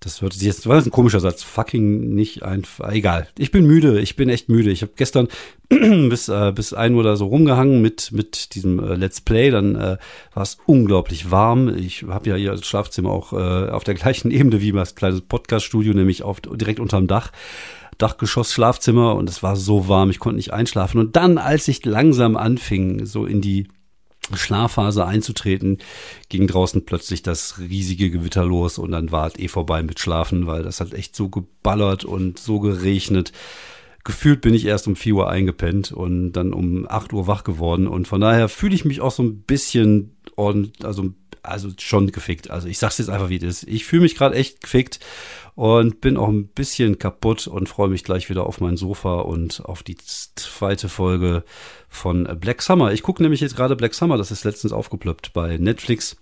das 0.00 0.16
sich 0.16 0.42
jetzt, 0.42 0.66
war 0.66 0.78
ein 0.78 0.90
komischer 0.90 1.20
Satz. 1.20 1.42
Fucking 1.42 2.14
nicht 2.14 2.42
einfach. 2.42 2.90
Egal. 2.90 3.28
Ich 3.36 3.50
bin 3.50 3.66
müde. 3.66 4.00
Ich 4.00 4.16
bin 4.16 4.30
echt 4.30 4.48
müde. 4.48 4.70
Ich 4.70 4.80
habe 4.80 4.92
gestern 4.96 5.28
bis 5.68 6.30
äh, 6.30 6.52
bis 6.54 6.72
ein 6.72 6.94
Uhr 6.94 7.02
da 7.02 7.16
so 7.16 7.26
rumgehangen 7.26 7.82
mit 7.82 8.10
mit 8.10 8.54
diesem 8.54 8.78
äh, 8.78 8.94
Let's 8.94 9.20
Play. 9.20 9.50
Dann 9.50 9.76
äh, 9.76 9.98
war 10.32 10.42
es 10.42 10.56
unglaublich 10.64 11.30
warm. 11.30 11.76
Ich 11.76 12.04
habe 12.08 12.30
ja 12.30 12.36
hier 12.36 12.52
das 12.52 12.66
Schlafzimmer 12.66 13.10
auch 13.10 13.34
äh, 13.34 13.70
auf 13.70 13.84
der 13.84 13.94
gleichen 14.02 14.30
Ebene 14.30 14.62
wie 14.62 14.72
das 14.72 14.94
kleine 14.94 15.20
Podcaststudio, 15.20 15.92
nämlich 15.92 16.22
auf 16.22 16.40
direkt 16.40 16.80
unterm 16.80 17.06
Dach. 17.06 17.30
Dachgeschoss 17.98 18.54
Schlafzimmer 18.54 19.16
und 19.16 19.28
es 19.28 19.42
war 19.42 19.56
so 19.56 19.86
warm, 19.86 20.08
ich 20.08 20.18
konnte 20.18 20.36
nicht 20.36 20.54
einschlafen. 20.54 20.98
Und 20.98 21.16
dann, 21.16 21.36
als 21.36 21.68
ich 21.68 21.84
langsam 21.84 22.38
anfing, 22.38 23.04
so 23.04 23.26
in 23.26 23.42
die 23.42 23.68
Schlafphase 24.36 25.06
einzutreten, 25.06 25.78
ging 26.28 26.46
draußen 26.46 26.84
plötzlich 26.84 27.22
das 27.22 27.58
riesige 27.58 28.10
Gewitter 28.10 28.44
los 28.44 28.78
und 28.78 28.92
dann 28.92 29.12
war 29.12 29.26
es 29.26 29.38
eh 29.38 29.48
vorbei 29.48 29.82
mit 29.82 30.00
Schlafen, 30.00 30.46
weil 30.46 30.62
das 30.62 30.80
hat 30.80 30.94
echt 30.94 31.16
so 31.16 31.28
geballert 31.28 32.04
und 32.04 32.38
so 32.38 32.60
geregnet. 32.60 33.32
Gefühlt 34.04 34.40
bin 34.40 34.54
ich 34.54 34.64
erst 34.64 34.88
um 34.88 34.96
4 34.96 35.14
Uhr 35.14 35.30
eingepennt 35.30 35.92
und 35.92 36.32
dann 36.32 36.54
um 36.54 36.86
8 36.88 37.12
Uhr 37.12 37.26
wach 37.26 37.44
geworden 37.44 37.86
und 37.86 38.08
von 38.08 38.20
daher 38.20 38.48
fühle 38.48 38.74
ich 38.74 38.84
mich 38.84 39.00
auch 39.00 39.12
so 39.12 39.22
ein 39.22 39.42
bisschen 39.42 40.16
und 40.36 40.84
also 40.84 41.12
also 41.42 41.70
schon 41.78 42.12
gefickt. 42.12 42.50
Also 42.50 42.68
ich 42.68 42.78
sag's 42.78 42.98
jetzt 42.98 43.10
einfach 43.10 43.28
wie 43.28 43.36
es 43.36 43.62
ist. 43.62 43.68
Ich 43.68 43.84
fühle 43.84 44.02
mich 44.02 44.16
gerade 44.16 44.34
echt 44.34 44.60
gefickt 44.60 45.00
und 45.54 46.00
bin 46.00 46.16
auch 46.16 46.28
ein 46.28 46.48
bisschen 46.48 46.98
kaputt 46.98 47.46
und 47.46 47.68
freue 47.68 47.88
mich 47.88 48.04
gleich 48.04 48.30
wieder 48.30 48.46
auf 48.46 48.60
mein 48.60 48.76
Sofa 48.76 49.20
und 49.20 49.64
auf 49.64 49.82
die 49.82 49.96
zweite 49.96 50.88
Folge 50.88 51.44
von 51.88 52.24
Black 52.40 52.62
Summer. 52.62 52.92
Ich 52.92 53.02
gucke 53.02 53.22
nämlich 53.22 53.40
jetzt 53.40 53.56
gerade 53.56 53.76
Black 53.76 53.94
Summer, 53.94 54.16
das 54.16 54.30
ist 54.30 54.44
letztens 54.44 54.72
aufgeploppt 54.72 55.32
bei 55.32 55.58
Netflix. 55.58 56.16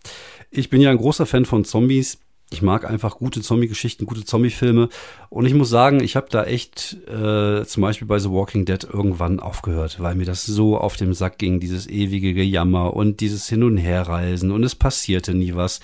Ich 0.51 0.71
bin 0.71 0.81
ja 0.81 0.91
ein 0.91 0.99
großer 0.99 1.27
Fan 1.27 1.45
von 1.45 1.65
Zombies. 1.65 2.19
Ich 2.51 2.63
mag 2.63 2.89
einfach 2.89 3.17
gute 3.17 3.43
Zombie-Geschichten, 3.43 4.07
gute 4.07 4.25
Zombie-Filme. 4.25 4.89
Und 5.29 5.45
ich 5.45 5.53
muss 5.53 5.69
sagen, 5.69 6.03
ich 6.03 6.17
habe 6.17 6.29
da 6.31 6.45
echt 6.45 6.97
äh, 7.07 7.65
zum 7.65 7.83
Beispiel 7.83 8.09
bei 8.09 8.19
The 8.19 8.31
Walking 8.31 8.65
Dead 8.65 8.83
irgendwann 8.85 9.39
aufgehört, 9.39 10.01
weil 10.01 10.15
mir 10.15 10.25
das 10.25 10.47
so 10.47 10.79
auf 10.79 10.97
dem 10.97 11.13
Sack 11.13 11.37
ging, 11.37 11.61
dieses 11.61 11.87
ewige 11.87 12.33
Gejammer 12.33 12.95
und 12.95 13.21
dieses 13.21 13.49
Hin- 13.49 13.65
und 13.65 13.77
Herreisen 13.77 14.51
und 14.51 14.65
es 14.65 14.75
passierte 14.75 15.35
nie 15.35 15.55
was. 15.55 15.81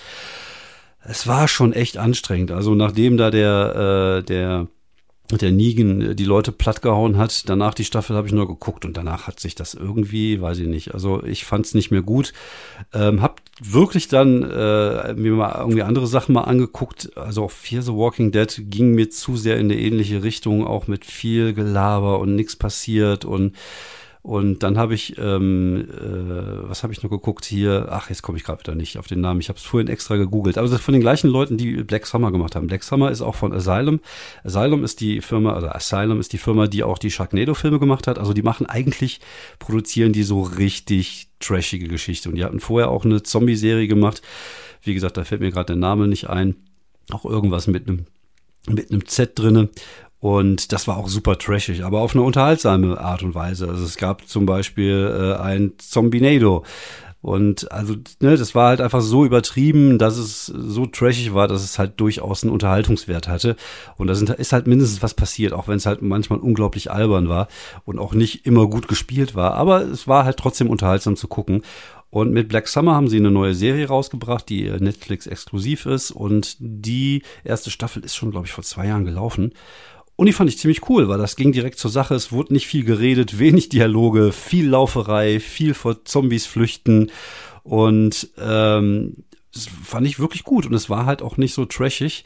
Es 1.03 1.27
war 1.27 1.47
schon 1.47 1.71
echt 1.71 1.97
anstrengend. 1.97 2.49
Also 2.49 2.73
nachdem 2.73 3.17
da 3.17 3.29
der, 3.29 4.21
äh, 4.21 4.23
der 4.23 4.67
der 5.31 5.51
Negan 5.51 6.01
äh, 6.01 6.15
die 6.15 6.25
Leute 6.25 6.51
plattgehauen 6.51 7.17
hat. 7.17 7.49
Danach 7.49 7.73
die 7.73 7.85
Staffel 7.85 8.15
habe 8.15 8.27
ich 8.27 8.33
nur 8.33 8.47
geguckt 8.47 8.85
und 8.85 8.95
danach 8.95 9.27
hat 9.27 9.39
sich 9.39 9.55
das 9.55 9.73
irgendwie, 9.73 10.41
weiß 10.41 10.59
ich 10.59 10.67
nicht. 10.67 10.93
Also 10.93 11.23
ich 11.23 11.45
fand 11.45 11.65
es 11.65 11.73
nicht 11.73 11.91
mehr 11.91 12.01
gut. 12.01 12.33
Ähm, 12.93 13.21
hab 13.21 13.41
wirklich 13.61 14.07
dann 14.07 14.43
äh, 14.43 15.13
mir 15.13 15.31
mal 15.31 15.55
irgendwie 15.57 15.83
andere 15.83 16.07
Sachen 16.07 16.33
mal 16.33 16.43
angeguckt. 16.43 17.15
Also 17.17 17.43
auch 17.43 17.51
Fear 17.51 17.81
the 17.81 17.93
Walking 17.93 18.31
Dead 18.31 18.63
ging 18.69 18.91
mir 18.91 19.09
zu 19.09 19.37
sehr 19.37 19.57
in 19.57 19.71
eine 19.71 19.79
ähnliche 19.79 20.23
Richtung, 20.23 20.65
auch 20.65 20.87
mit 20.87 21.05
viel 21.05 21.53
Gelaber 21.53 22.19
und 22.19 22.35
nichts 22.35 22.55
passiert 22.55 23.25
und 23.25 23.55
Und 24.25 24.63
dann 24.63 24.79
habe 24.79 24.95
ich, 24.95 25.19
ähm, 25.19 25.87
äh, 25.87 26.67
was 26.67 26.81
habe 26.81 26.91
ich 26.91 27.03
noch 27.03 27.11
geguckt 27.11 27.45
hier? 27.45 27.89
Ach, 27.91 28.09
jetzt 28.09 28.23
komme 28.23 28.39
ich 28.39 28.43
gerade 28.43 28.59
wieder 28.59 28.73
nicht 28.73 28.97
auf 28.97 29.05
den 29.05 29.21
Namen. 29.21 29.39
Ich 29.39 29.49
habe 29.49 29.59
es 29.59 29.63
vorhin 29.63 29.87
extra 29.87 30.15
gegoogelt. 30.15 30.57
Aber 30.57 30.65
das 30.65 30.79
ist 30.79 30.83
von 30.83 30.95
den 30.95 31.01
gleichen 31.01 31.29
Leuten, 31.29 31.57
die 31.57 31.83
Black 31.83 32.07
Summer 32.07 32.31
gemacht 32.31 32.55
haben. 32.55 32.65
Black 32.65 32.81
Summer 32.81 33.11
ist 33.11 33.21
auch 33.21 33.35
von 33.35 33.53
Asylum. 33.53 33.99
Asylum 34.43 34.83
ist 34.83 34.99
die 34.99 35.21
Firma, 35.21 35.53
also 35.53 35.67
Asylum 35.67 36.19
ist 36.19 36.33
die 36.33 36.39
Firma, 36.39 36.65
die 36.65 36.81
auch 36.81 36.97
die 36.97 37.11
Sharknado-Filme 37.11 37.77
gemacht 37.77 38.07
hat. 38.07 38.17
Also 38.17 38.33
die 38.33 38.41
machen 38.41 38.65
eigentlich, 38.65 39.19
produzieren 39.59 40.11
die 40.11 40.23
so 40.23 40.41
richtig 40.41 41.27
trashige 41.39 41.87
Geschichte. 41.87 42.27
Und 42.29 42.35
die 42.35 42.45
hatten 42.45 42.59
vorher 42.59 42.89
auch 42.89 43.05
eine 43.05 43.21
Zombie-Serie 43.21 43.87
gemacht. 43.87 44.23
Wie 44.81 44.95
gesagt, 44.95 45.17
da 45.17 45.23
fällt 45.23 45.41
mir 45.41 45.51
gerade 45.51 45.67
der 45.67 45.75
Name 45.75 46.07
nicht 46.07 46.31
ein. 46.31 46.55
Auch 47.11 47.25
irgendwas 47.25 47.67
mit 47.67 47.87
einem 47.87 48.07
mit 48.67 48.91
einem 48.91 49.05
Z 49.05 49.37
drinne 49.37 49.69
und 50.25 50.71
das 50.71 50.87
war 50.87 50.97
auch 50.97 51.07
super 51.07 51.37
trashig, 51.37 51.83
aber 51.83 51.99
auf 51.99 52.15
eine 52.15 52.23
unterhaltsame 52.23 52.99
Art 52.99 53.21
und 53.21 53.35
Weise. 53.35 53.69
Also 53.69 53.85
es 53.85 53.95
gab 53.95 54.27
zum 54.27 54.47
Beispiel 54.47 55.35
äh, 55.37 55.39
ein 55.39 55.73
Zombinado. 55.77 56.63
Und 57.21 57.71
also, 57.71 57.93
ne, 58.21 58.35
das 58.35 58.55
war 58.55 58.69
halt 58.69 58.81
einfach 58.81 59.01
so 59.01 59.23
übertrieben, 59.23 59.99
dass 59.99 60.17
es 60.17 60.47
so 60.47 60.87
trashig 60.87 61.35
war, 61.35 61.47
dass 61.47 61.63
es 61.63 61.77
halt 61.77 61.99
durchaus 61.99 62.41
einen 62.41 62.51
Unterhaltungswert 62.53 63.27
hatte. 63.27 63.55
Und 63.97 64.07
da 64.07 64.33
ist 64.33 64.51
halt 64.51 64.65
mindestens 64.65 65.03
was 65.03 65.13
passiert, 65.13 65.53
auch 65.53 65.67
wenn 65.67 65.77
es 65.77 65.85
halt 65.85 66.01
manchmal 66.01 66.39
unglaublich 66.39 66.89
albern 66.89 67.29
war 67.29 67.47
und 67.83 67.99
auch 67.99 68.15
nicht 68.15 68.47
immer 68.47 68.65
gut 68.65 68.87
gespielt 68.87 69.35
war. 69.35 69.53
Aber 69.53 69.81
es 69.81 70.07
war 70.07 70.25
halt 70.25 70.37
trotzdem 70.37 70.71
unterhaltsam 70.71 71.15
zu 71.15 71.27
gucken. 71.27 71.61
Und 72.09 72.31
mit 72.31 72.47
Black 72.47 72.67
Summer 72.67 72.95
haben 72.95 73.09
sie 73.09 73.17
eine 73.17 73.29
neue 73.29 73.53
Serie 73.53 73.89
rausgebracht, 73.89 74.49
die 74.49 74.71
Netflix 74.71 75.27
exklusiv 75.27 75.85
ist. 75.85 76.09
Und 76.09 76.55
die 76.59 77.21
erste 77.43 77.69
Staffel 77.69 78.03
ist 78.03 78.15
schon, 78.15 78.31
glaube 78.31 78.47
ich, 78.47 78.53
vor 78.53 78.63
zwei 78.63 78.87
Jahren 78.87 79.05
gelaufen. 79.05 79.51
Und 80.15 80.27
die 80.27 80.33
fand 80.33 80.49
ich 80.49 80.57
ziemlich 80.57 80.89
cool, 80.89 81.09
weil 81.09 81.17
das 81.17 81.35
ging 81.35 81.51
direkt 81.51 81.77
zur 81.77 81.91
Sache. 81.91 82.15
Es 82.15 82.31
wurde 82.31 82.53
nicht 82.53 82.67
viel 82.67 82.83
geredet, 82.83 83.39
wenig 83.39 83.69
Dialoge, 83.69 84.31
viel 84.31 84.67
Lauferei, 84.67 85.39
viel 85.39 85.73
vor 85.73 86.05
Zombies 86.05 86.45
flüchten. 86.45 87.11
Und 87.63 88.29
ähm, 88.37 89.25
das 89.53 89.67
fand 89.67 90.05
ich 90.05 90.19
wirklich 90.19 90.43
gut. 90.43 90.65
Und 90.65 90.73
es 90.73 90.89
war 90.89 91.05
halt 91.05 91.21
auch 91.21 91.37
nicht 91.37 91.53
so 91.53 91.65
trashig, 91.65 92.25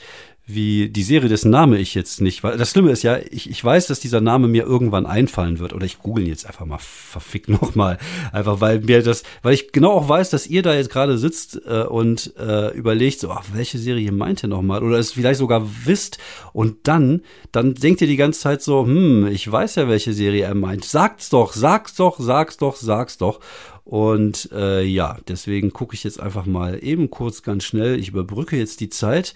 wie 0.54 0.90
die 0.90 1.04
Serie, 1.04 1.30
dessen 1.30 1.52
Name 1.52 1.78
ich 1.78 1.94
jetzt 1.94 2.22
nicht, 2.22 2.44
weil 2.44 2.58
das 2.58 2.72
Schlimme 2.72 2.92
ist 2.92 3.04
ja, 3.04 3.18
ich, 3.30 3.50
ich 3.50 3.64
weiß, 3.64 3.88
dass 3.88 4.00
dieser 4.00 4.22
Name 4.22 4.48
mir 4.48 4.64
irgendwann 4.64 5.06
einfallen 5.06 5.60
wird 5.60 5.74
oder 5.74 5.86
ich 5.86 6.00
google 6.00 6.28
jetzt 6.28 6.46
einfach 6.46 6.66
mal 6.66 6.80
verfickt 6.80 7.50
nochmal, 7.50 7.98
einfach 8.32 8.60
weil 8.60 8.80
mir 8.80 9.04
das, 9.04 9.24
weil 9.44 9.54
ich 9.54 9.72
genau 9.72 9.92
auch 9.92 10.10
weiß, 10.10 10.30
dass 10.30 10.48
ihr 10.48 10.62
da 10.64 10.74
jetzt 10.74 10.90
gerade 10.90 11.18
sitzt 11.18 11.62
äh, 11.66 11.84
und 11.84 12.34
äh, 12.38 12.76
überlegt, 12.76 13.20
so, 13.20 13.32
ach, 13.32 13.46
welche 13.54 13.78
Serie 13.78 14.12
meint 14.12 14.44
ihr 14.44 14.50
nochmal? 14.50 14.84
Oder 14.84 14.98
es 14.98 15.14
vielleicht 15.14 15.40
sogar 15.40 15.68
wisst 15.86 16.18
und 16.54 16.88
dann, 16.88 17.22
dann 17.52 17.76
denkt 17.76 18.02
ihr 18.02 18.08
die 18.08 18.18
ganze 18.18 18.40
Zeit 18.40 18.62
so, 18.62 18.86
hm, 18.86 19.28
ich 19.28 19.50
weiß 19.50 19.76
ja, 19.76 19.88
welche 19.88 20.14
Serie 20.14 20.46
er 20.46 20.56
meint, 20.56 20.84
sagt's 20.84 21.30
doch, 21.30 21.54
sag's 21.54 21.96
doch, 21.96 22.20
sag's 22.20 22.58
doch, 22.58 22.76
sag's 22.76 23.18
doch. 23.18 23.40
Und 23.90 24.50
äh, 24.52 24.84
ja, 24.84 25.18
deswegen 25.28 25.74
gucke 25.74 25.96
ich 25.96 26.04
jetzt 26.04 26.20
einfach 26.20 26.46
mal 26.46 26.84
eben 26.84 27.10
kurz 27.10 27.42
ganz 27.42 27.64
schnell, 27.64 28.00
ich 28.00 28.10
überbrücke 28.10 28.56
jetzt 28.56 28.82
die 28.82 28.90
Zeit. 28.90 29.34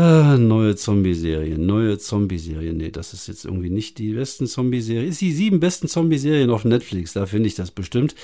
Ah, 0.00 0.36
neue 0.38 0.76
Zombie-Serien, 0.76 1.66
neue 1.66 1.98
Zombie-Serien. 1.98 2.76
Nee, 2.76 2.92
das 2.92 3.12
ist 3.14 3.26
jetzt 3.26 3.44
irgendwie 3.44 3.68
nicht 3.68 3.98
die 3.98 4.12
besten 4.12 4.46
Zombie-Serien. 4.46 5.08
Ist 5.08 5.20
die 5.20 5.32
sieben 5.32 5.58
besten 5.58 5.88
Zombie-Serien 5.88 6.50
auf 6.50 6.64
Netflix, 6.64 7.14
da 7.14 7.26
finde 7.26 7.48
ich 7.48 7.56
das 7.56 7.72
bestimmt. 7.72 8.14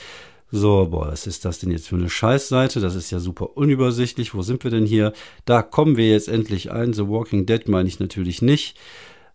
So, 0.52 0.86
boah, 0.88 1.08
was 1.08 1.26
ist 1.26 1.44
das 1.44 1.58
denn 1.58 1.72
jetzt 1.72 1.88
für 1.88 1.96
eine 1.96 2.08
Scheißseite? 2.08 2.78
Das 2.78 2.94
ist 2.94 3.10
ja 3.10 3.18
super 3.18 3.56
unübersichtlich. 3.56 4.34
Wo 4.34 4.42
sind 4.42 4.62
wir 4.62 4.70
denn 4.70 4.86
hier? 4.86 5.14
Da 5.46 5.62
kommen 5.62 5.96
wir 5.96 6.08
jetzt 6.08 6.28
endlich 6.28 6.70
ein. 6.70 6.92
The 6.92 7.08
Walking 7.08 7.44
Dead 7.44 7.66
meine 7.66 7.88
ich 7.88 7.98
natürlich 7.98 8.40
nicht. 8.40 8.76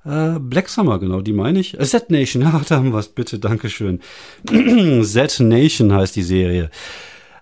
Äh, 0.06 0.40
Black 0.40 0.70
Summer, 0.70 0.98
genau, 0.98 1.20
die 1.20 1.34
meine 1.34 1.60
ich. 1.60 1.78
Äh, 1.78 1.84
Z 1.84 2.10
Nation, 2.10 2.42
ja, 2.42 2.62
da 2.70 2.78
haben 2.78 2.94
wir 2.94 3.00
es, 3.00 3.10
bitte, 3.10 3.38
Dankeschön. 3.38 4.00
Z 5.04 5.42
Nation 5.42 5.92
heißt 5.92 6.16
die 6.16 6.24
Serie. 6.24 6.70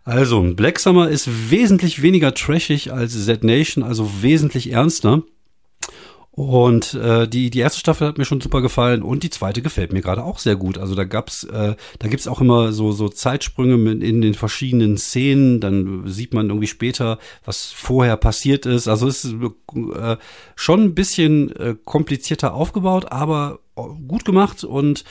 Also, 0.07 0.41
Black 0.53 0.79
Summer 0.79 1.09
ist 1.09 1.51
wesentlich 1.51 2.01
weniger 2.01 2.33
trashig 2.33 2.93
als 2.93 3.25
Z 3.25 3.43
Nation, 3.43 3.83
also 3.83 4.09
wesentlich 4.21 4.71
ernster. 4.71 5.23
Und 6.31 6.93
äh, 6.93 7.27
die, 7.27 7.49
die 7.49 7.59
erste 7.59 7.81
Staffel 7.81 8.07
hat 8.07 8.17
mir 8.17 8.23
schon 8.23 8.39
super 8.39 8.61
gefallen 8.61 9.03
und 9.03 9.23
die 9.23 9.29
zweite 9.29 9.61
gefällt 9.61 9.91
mir 9.91 9.99
gerade 9.99 10.23
auch 10.23 10.39
sehr 10.39 10.55
gut. 10.55 10.77
Also 10.77 10.95
da 10.95 11.03
gab's, 11.03 11.43
äh, 11.43 11.75
da 11.99 12.07
gibt's 12.07 12.29
auch 12.29 12.39
immer 12.39 12.71
so, 12.71 12.93
so 12.93 13.09
Zeitsprünge 13.09 13.91
in 13.91 14.21
den 14.21 14.33
verschiedenen 14.33 14.97
Szenen. 14.97 15.59
Dann 15.59 16.07
sieht 16.07 16.33
man 16.33 16.47
irgendwie 16.47 16.67
später, 16.67 17.19
was 17.43 17.73
vorher 17.73 18.15
passiert 18.15 18.65
ist. 18.65 18.87
Also 18.87 19.09
es 19.09 19.25
ist 19.25 19.33
äh, 19.33 20.15
schon 20.55 20.83
ein 20.83 20.95
bisschen 20.95 21.53
äh, 21.57 21.75
komplizierter 21.83 22.53
aufgebaut, 22.53 23.11
aber 23.11 23.59
gut 24.07 24.25
gemacht 24.25 24.63
und 24.63 25.03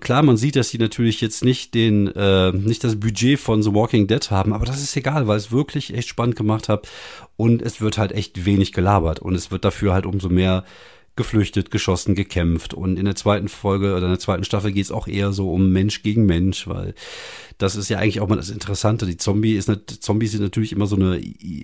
klar, 0.00 0.22
man 0.22 0.36
sieht, 0.36 0.56
dass 0.56 0.70
sie 0.70 0.78
natürlich 0.78 1.20
jetzt 1.20 1.44
nicht 1.44 1.74
den, 1.74 2.08
äh, 2.08 2.52
nicht 2.52 2.84
das 2.84 3.00
Budget 3.00 3.40
von 3.40 3.62
The 3.62 3.74
Walking 3.74 4.06
Dead 4.06 4.30
haben, 4.30 4.52
aber 4.52 4.66
das 4.66 4.82
ist 4.82 4.96
egal, 4.96 5.26
weil 5.28 5.38
es 5.38 5.52
wirklich 5.52 5.94
echt 5.94 6.08
spannend 6.08 6.36
gemacht 6.36 6.68
hat 6.68 6.88
und 7.36 7.62
es 7.62 7.80
wird 7.80 7.98
halt 7.98 8.12
echt 8.12 8.44
wenig 8.44 8.72
gelabert 8.72 9.20
und 9.20 9.34
es 9.34 9.50
wird 9.50 9.64
dafür 9.64 9.92
halt 9.92 10.06
umso 10.06 10.28
mehr 10.28 10.64
geflüchtet, 11.14 11.70
geschossen, 11.70 12.14
gekämpft. 12.14 12.72
Und 12.72 12.98
in 12.98 13.04
der 13.04 13.14
zweiten 13.14 13.48
Folge 13.48 13.94
oder 13.94 14.04
in 14.04 14.12
der 14.12 14.18
zweiten 14.18 14.44
Staffel 14.44 14.72
geht 14.72 14.84
es 14.84 14.90
auch 14.90 15.06
eher 15.06 15.32
so 15.32 15.52
um 15.52 15.70
Mensch 15.70 16.02
gegen 16.02 16.24
Mensch, 16.24 16.66
weil 16.66 16.94
das 17.58 17.76
ist 17.76 17.90
ja 17.90 17.98
eigentlich 17.98 18.20
auch 18.20 18.28
mal 18.28 18.36
das 18.36 18.50
Interessante. 18.50 19.04
Die 19.04 19.18
Zombie 19.18 19.54
ist, 19.54 19.70
Zombies 20.00 20.32
sind 20.32 20.42
natürlich 20.42 20.72
immer 20.72 20.86
so 20.86 20.96
eine, 20.96 21.20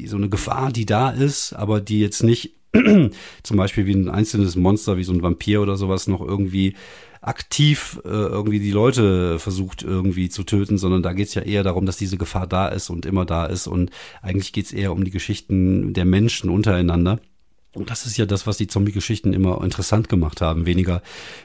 so 0.07 0.17
eine 0.17 0.29
Gefahr, 0.29 0.71
die 0.71 0.85
da 0.85 1.11
ist, 1.11 1.55
aber 1.55 1.81
die 1.81 2.01
jetzt 2.01 2.23
nicht 2.23 2.58
zum 3.43 3.57
Beispiel 3.57 3.87
wie 3.87 3.95
ein 3.95 4.09
einzelnes 4.09 4.57
Monster, 4.57 4.97
wie 4.97 5.05
so 5.05 5.13
ein 5.13 5.23
Vampir 5.23 5.63
oder 5.63 5.77
sowas, 5.77 6.07
noch 6.07 6.21
irgendwie 6.21 6.75
aktiv 7.21 8.01
äh, 8.05 8.09
irgendwie 8.09 8.61
die 8.61 8.71
Leute 8.71 9.39
versucht 9.39 9.83
irgendwie 9.83 10.29
zu 10.29 10.45
töten, 10.45 10.79
sondern 10.79 11.03
da 11.03 11.13
geht's 11.13 11.35
ja 11.35 11.43
eher 11.43 11.65
darum, 11.65 11.87
dass 11.87 11.97
diese 11.97 12.17
Gefahr 12.17 12.47
da 12.47 12.69
ist 12.69 12.91
und 12.91 13.07
immer 13.07 13.25
da 13.25 13.47
ist. 13.47 13.67
Und 13.67 13.91
eigentlich 14.23 14.53
geht's 14.53 14.73
eher 14.73 14.93
um 14.93 15.05
die 15.05 15.11
Geschichten 15.11 15.93
der 15.95 16.05
Menschen 16.05 16.51
untereinander. 16.51 17.21
Und 17.75 17.91
das 17.91 18.07
ist 18.07 18.17
ja 18.17 18.25
das, 18.25 18.47
was 18.47 18.57
die 18.57 18.67
Zombie-Geschichten 18.67 19.33
immer 19.33 19.63
interessant 19.63 20.09
gemacht 20.09 20.41
haben, 20.41 20.65
weniger 20.65 21.03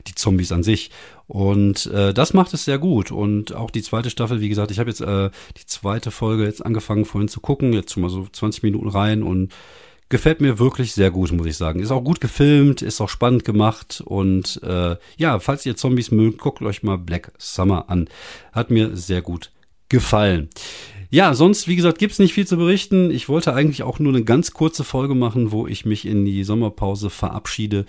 die 0.07 0.15
Zombies 0.15 0.51
an 0.51 0.63
sich. 0.63 0.89
Und 1.27 1.87
äh, 1.87 2.13
das 2.13 2.33
macht 2.33 2.53
es 2.53 2.65
sehr 2.65 2.79
gut. 2.79 3.11
Und 3.11 3.53
auch 3.53 3.71
die 3.71 3.81
zweite 3.81 4.09
Staffel, 4.09 4.39
wie 4.39 4.49
gesagt, 4.49 4.71
ich 4.71 4.79
habe 4.79 4.89
jetzt 4.89 5.01
äh, 5.01 5.31
die 5.57 5.65
zweite 5.65 6.11
Folge 6.11 6.45
jetzt 6.45 6.65
angefangen 6.65 7.05
vorhin 7.05 7.27
zu 7.27 7.41
gucken, 7.41 7.73
jetzt 7.73 7.91
schon 7.91 8.03
mal 8.03 8.09
so 8.09 8.25
20 8.31 8.63
Minuten 8.63 8.87
rein 8.87 9.21
und 9.21 9.51
Gefällt 10.13 10.41
mir 10.41 10.59
wirklich 10.59 10.93
sehr 10.93 11.09
gut, 11.09 11.31
muss 11.31 11.47
ich 11.47 11.57
sagen. 11.57 11.79
Ist 11.79 11.89
auch 11.89 12.03
gut 12.03 12.21
gefilmt, 12.21 12.83
ist 12.83 13.01
auch 13.01 13.09
spannend 13.09 13.45
gemacht 13.45 13.99
und 14.05 14.61
äh, 14.61 14.95
ja, 15.17 15.39
falls 15.39 15.65
ihr 15.65 15.75
Zombies 15.75 16.11
mögt, 16.11 16.37
guckt 16.37 16.61
euch 16.61 16.83
mal 16.83 16.99
Black 16.99 17.31
Summer 17.39 17.89
an. 17.89 18.07
Hat 18.51 18.69
mir 18.69 18.95
sehr 18.95 19.23
gut 19.23 19.45
gefallen. 19.45 19.62
Ja, 21.13 21.35
sonst, 21.35 21.67
wie 21.67 21.75
gesagt, 21.75 21.99
gibt's 21.99 22.17
nicht 22.17 22.33
viel 22.33 22.47
zu 22.47 22.57
berichten. 22.57 23.11
Ich 23.11 23.29
wollte 23.29 23.53
eigentlich 23.53 23.83
auch 23.83 23.99
nur 23.99 24.11
eine 24.11 24.23
ganz 24.23 24.49
kurze 24.49 24.83
Folge 24.83 25.13
machen, 25.13 25.51
wo 25.51 25.67
ich 25.67 25.85
mich 25.85 26.07
in 26.07 26.25
die 26.25 26.43
Sommerpause 26.43 27.11
verabschiede. 27.11 27.85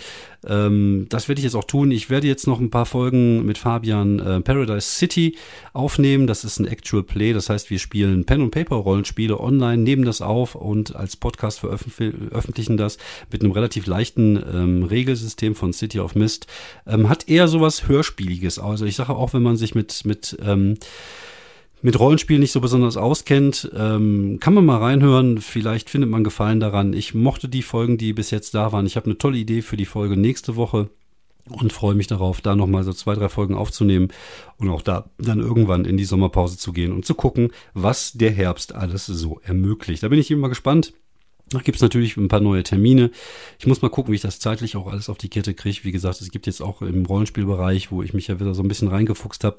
Ähm, 0.46 1.06
das 1.08 1.26
werde 1.26 1.38
ich 1.38 1.44
jetzt 1.44 1.54
auch 1.54 1.64
tun. 1.64 1.90
Ich 1.90 2.10
werde 2.10 2.26
jetzt 2.26 2.46
noch 2.46 2.60
ein 2.60 2.68
paar 2.68 2.84
Folgen 2.84 3.46
mit 3.46 3.56
Fabian 3.56 4.18
äh, 4.18 4.42
Paradise 4.42 4.86
City 4.86 5.38
aufnehmen. 5.72 6.26
Das 6.26 6.44
ist 6.44 6.58
ein 6.58 6.66
Actual 6.66 7.02
Play. 7.02 7.32
Das 7.32 7.48
heißt, 7.48 7.70
wir 7.70 7.78
spielen 7.78 8.26
Pen 8.26 8.42
und 8.42 8.50
Paper 8.50 8.76
Rollenspiele 8.76 9.40
online, 9.40 9.82
nehmen 9.82 10.04
das 10.04 10.20
auf 10.20 10.54
und 10.54 10.94
als 10.94 11.16
Podcast 11.16 11.60
veröffentlichen 11.60 12.76
das 12.76 12.98
mit 13.32 13.40
einem 13.40 13.52
relativ 13.52 13.86
leichten 13.86 14.36
ähm, 14.36 14.82
Regelsystem 14.82 15.54
von 15.54 15.72
City 15.72 15.98
of 15.98 16.14
Mist. 16.14 16.46
Ähm, 16.86 17.08
hat 17.08 17.26
eher 17.26 17.48
sowas 17.48 17.88
Hörspieliges. 17.88 18.58
Also 18.58 18.84
ich 18.84 18.96
sage 18.96 19.16
auch, 19.16 19.32
wenn 19.32 19.42
man 19.42 19.56
sich 19.56 19.74
mit, 19.74 20.04
mit 20.04 20.36
ähm, 20.44 20.76
mit 21.84 22.00
Rollenspielen 22.00 22.40
nicht 22.40 22.52
so 22.52 22.62
besonders 22.62 22.96
auskennt, 22.96 23.70
ähm, 23.76 24.38
kann 24.40 24.54
man 24.54 24.64
mal 24.64 24.78
reinhören. 24.78 25.36
Vielleicht 25.42 25.90
findet 25.90 26.08
man 26.08 26.24
Gefallen 26.24 26.58
daran. 26.58 26.94
Ich 26.94 27.12
mochte 27.12 27.46
die 27.46 27.60
Folgen, 27.60 27.98
die 27.98 28.14
bis 28.14 28.30
jetzt 28.30 28.54
da 28.54 28.72
waren. 28.72 28.86
Ich 28.86 28.96
habe 28.96 29.04
eine 29.04 29.18
tolle 29.18 29.36
Idee 29.36 29.60
für 29.60 29.76
die 29.76 29.84
Folge 29.84 30.16
nächste 30.16 30.56
Woche 30.56 30.88
und 31.50 31.74
freue 31.74 31.94
mich 31.94 32.06
darauf, 32.06 32.40
da 32.40 32.56
nochmal 32.56 32.84
so 32.84 32.94
zwei, 32.94 33.14
drei 33.14 33.28
Folgen 33.28 33.54
aufzunehmen 33.54 34.08
und 34.56 34.70
auch 34.70 34.80
da 34.80 35.10
dann 35.18 35.40
irgendwann 35.40 35.84
in 35.84 35.98
die 35.98 36.06
Sommerpause 36.06 36.56
zu 36.56 36.72
gehen 36.72 36.90
und 36.90 37.04
zu 37.04 37.14
gucken, 37.14 37.50
was 37.74 38.14
der 38.14 38.30
Herbst 38.30 38.74
alles 38.74 39.04
so 39.04 39.40
ermöglicht. 39.44 40.02
Da 40.02 40.08
bin 40.08 40.18
ich 40.18 40.30
immer 40.30 40.48
gespannt. 40.48 40.94
Da 41.54 41.60
gibt's 41.60 41.80
natürlich 41.80 42.16
ein 42.16 42.28
paar 42.28 42.40
neue 42.40 42.62
Termine. 42.62 43.10
Ich 43.58 43.66
muss 43.66 43.80
mal 43.80 43.88
gucken, 43.88 44.12
wie 44.12 44.16
ich 44.16 44.22
das 44.22 44.40
zeitlich 44.40 44.76
auch 44.76 44.86
alles 44.86 45.08
auf 45.08 45.18
die 45.18 45.28
Kette 45.28 45.54
kriege. 45.54 45.80
Wie 45.82 45.92
gesagt, 45.92 46.20
es 46.20 46.30
gibt 46.30 46.46
jetzt 46.46 46.60
auch 46.60 46.82
im 46.82 47.06
Rollenspielbereich, 47.06 47.90
wo 47.90 48.02
ich 48.02 48.12
mich 48.12 48.26
ja 48.26 48.40
wieder 48.40 48.54
so 48.54 48.62
ein 48.62 48.68
bisschen 48.68 48.88
reingefuchst 48.88 49.44
habe, 49.44 49.56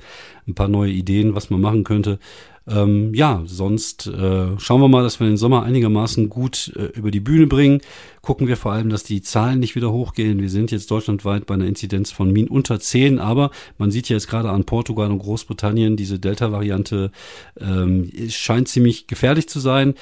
ein 0.47 0.55
paar 0.55 0.67
neue 0.67 0.91
Ideen, 0.91 1.35
was 1.35 1.49
man 1.49 1.61
machen 1.61 1.83
könnte. 1.83 2.19
Ähm, 2.67 3.13
ja, 3.13 3.43
sonst 3.45 4.07
äh, 4.07 4.59
schauen 4.59 4.81
wir 4.81 4.87
mal, 4.87 5.03
dass 5.03 5.19
wir 5.19 5.27
den 5.27 5.37
Sommer 5.37 5.63
einigermaßen 5.63 6.29
gut 6.29 6.73
äh, 6.75 6.85
über 6.97 7.11
die 7.11 7.19
Bühne 7.19 7.45
bringen. 7.45 7.81
Gucken 8.21 8.47
wir 8.47 8.57
vor 8.57 8.71
allem, 8.71 8.89
dass 8.89 9.03
die 9.03 9.21
Zahlen 9.21 9.59
nicht 9.59 9.75
wieder 9.75 9.91
hochgehen. 9.91 10.41
Wir 10.41 10.49
sind 10.49 10.71
jetzt 10.71 10.89
deutschlandweit 10.89 11.45
bei 11.45 11.53
einer 11.53 11.67
Inzidenz 11.67 12.11
von 12.11 12.31
Min 12.33 12.47
unter 12.47 12.79
10, 12.79 13.19
aber 13.19 13.51
man 13.77 13.91
sieht 13.91 14.09
ja 14.09 14.15
jetzt 14.15 14.27
gerade 14.27 14.49
an 14.49 14.63
Portugal 14.63 15.11
und 15.11 15.19
Großbritannien, 15.19 15.95
diese 15.95 16.17
Delta-Variante 16.17 17.11
ähm, 17.59 18.11
scheint 18.29 18.67
ziemlich 18.67 19.05
gefährlich 19.05 19.47
zu 19.47 19.59
sein. 19.59 19.93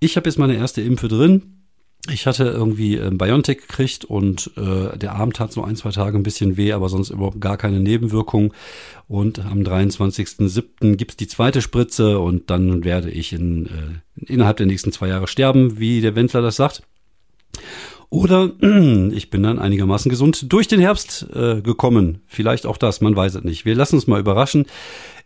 Ich 0.00 0.16
habe 0.16 0.28
jetzt 0.28 0.38
meine 0.38 0.56
erste 0.56 0.80
Impfe 0.80 1.08
drin. 1.08 1.54
Ich 2.10 2.26
hatte 2.26 2.44
irgendwie 2.44 2.96
äh, 2.96 3.10
Biontech 3.10 3.58
gekriegt 3.58 4.04
und 4.04 4.52
äh, 4.56 4.96
der 4.96 5.16
Arm 5.16 5.32
tat 5.32 5.52
so 5.52 5.62
ein, 5.62 5.76
zwei 5.76 5.90
Tage 5.90 6.16
ein 6.16 6.22
bisschen 6.22 6.56
weh, 6.56 6.72
aber 6.72 6.88
sonst 6.88 7.10
überhaupt 7.10 7.40
gar 7.40 7.56
keine 7.56 7.80
Nebenwirkungen. 7.80 8.52
Und 9.08 9.40
am 9.40 9.60
23.07. 9.60 10.94
gibt's 10.94 11.16
die 11.16 11.26
zweite 11.26 11.60
Spritze 11.60 12.18
und 12.20 12.50
dann 12.50 12.84
werde 12.84 13.10
ich 13.10 13.32
in, 13.32 13.66
äh, 13.66 14.32
innerhalb 14.32 14.56
der 14.56 14.66
nächsten 14.66 14.92
zwei 14.92 15.08
Jahre 15.08 15.26
sterben, 15.26 15.78
wie 15.78 16.00
der 16.00 16.14
Wendler 16.14 16.40
das 16.40 16.56
sagt. 16.56 16.82
Oder 18.10 18.52
ich 19.12 19.30
bin 19.30 19.42
dann 19.42 19.58
einigermaßen 19.58 20.08
gesund 20.08 20.50
durch 20.50 20.66
den 20.66 20.80
Herbst 20.80 21.26
äh, 21.34 21.60
gekommen. 21.60 22.22
Vielleicht 22.26 22.64
auch 22.64 22.78
das, 22.78 23.00
man 23.00 23.14
weiß 23.14 23.34
es 23.34 23.44
nicht. 23.44 23.64
Wir 23.64 23.74
lassen 23.74 23.96
uns 23.96 24.06
mal 24.06 24.20
überraschen. 24.20 24.66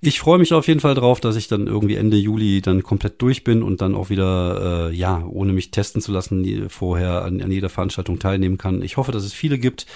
Ich 0.05 0.19
freue 0.19 0.41
mich 0.41 0.53
auf 0.53 0.67
jeden 0.67 0.81
Fall 0.81 0.97
drauf, 0.97 1.21
dass 1.21 1.37
ich 1.37 1.47
dann 1.47 1.69
irgendwie 1.69 1.95
Ende 1.95 2.17
Juli 2.17 2.61
dann 2.61 2.83
komplett 2.83 3.23
durch 3.23 3.45
bin 3.45 3.63
und 3.63 3.81
dann 3.81 3.95
auch 3.95 4.11
wieder, 4.11 4.89
äh, 4.91 4.95
ja, 4.97 5.25
ohne 5.25 5.53
mich 5.53 5.71
testen 5.71 6.03
zu 6.03 6.11
lassen, 6.11 6.69
vorher 6.71 7.23
an, 7.23 7.41
an 7.41 7.53
jeder 7.53 7.69
Veranstaltung 7.69 8.19
teilnehmen 8.19 8.59
kann. 8.59 8.83
Ich 8.83 8.97
hoffe, 8.97 9.13
dass 9.13 9.23
es 9.23 9.33
viele 9.33 9.59
gibt. 9.59 9.87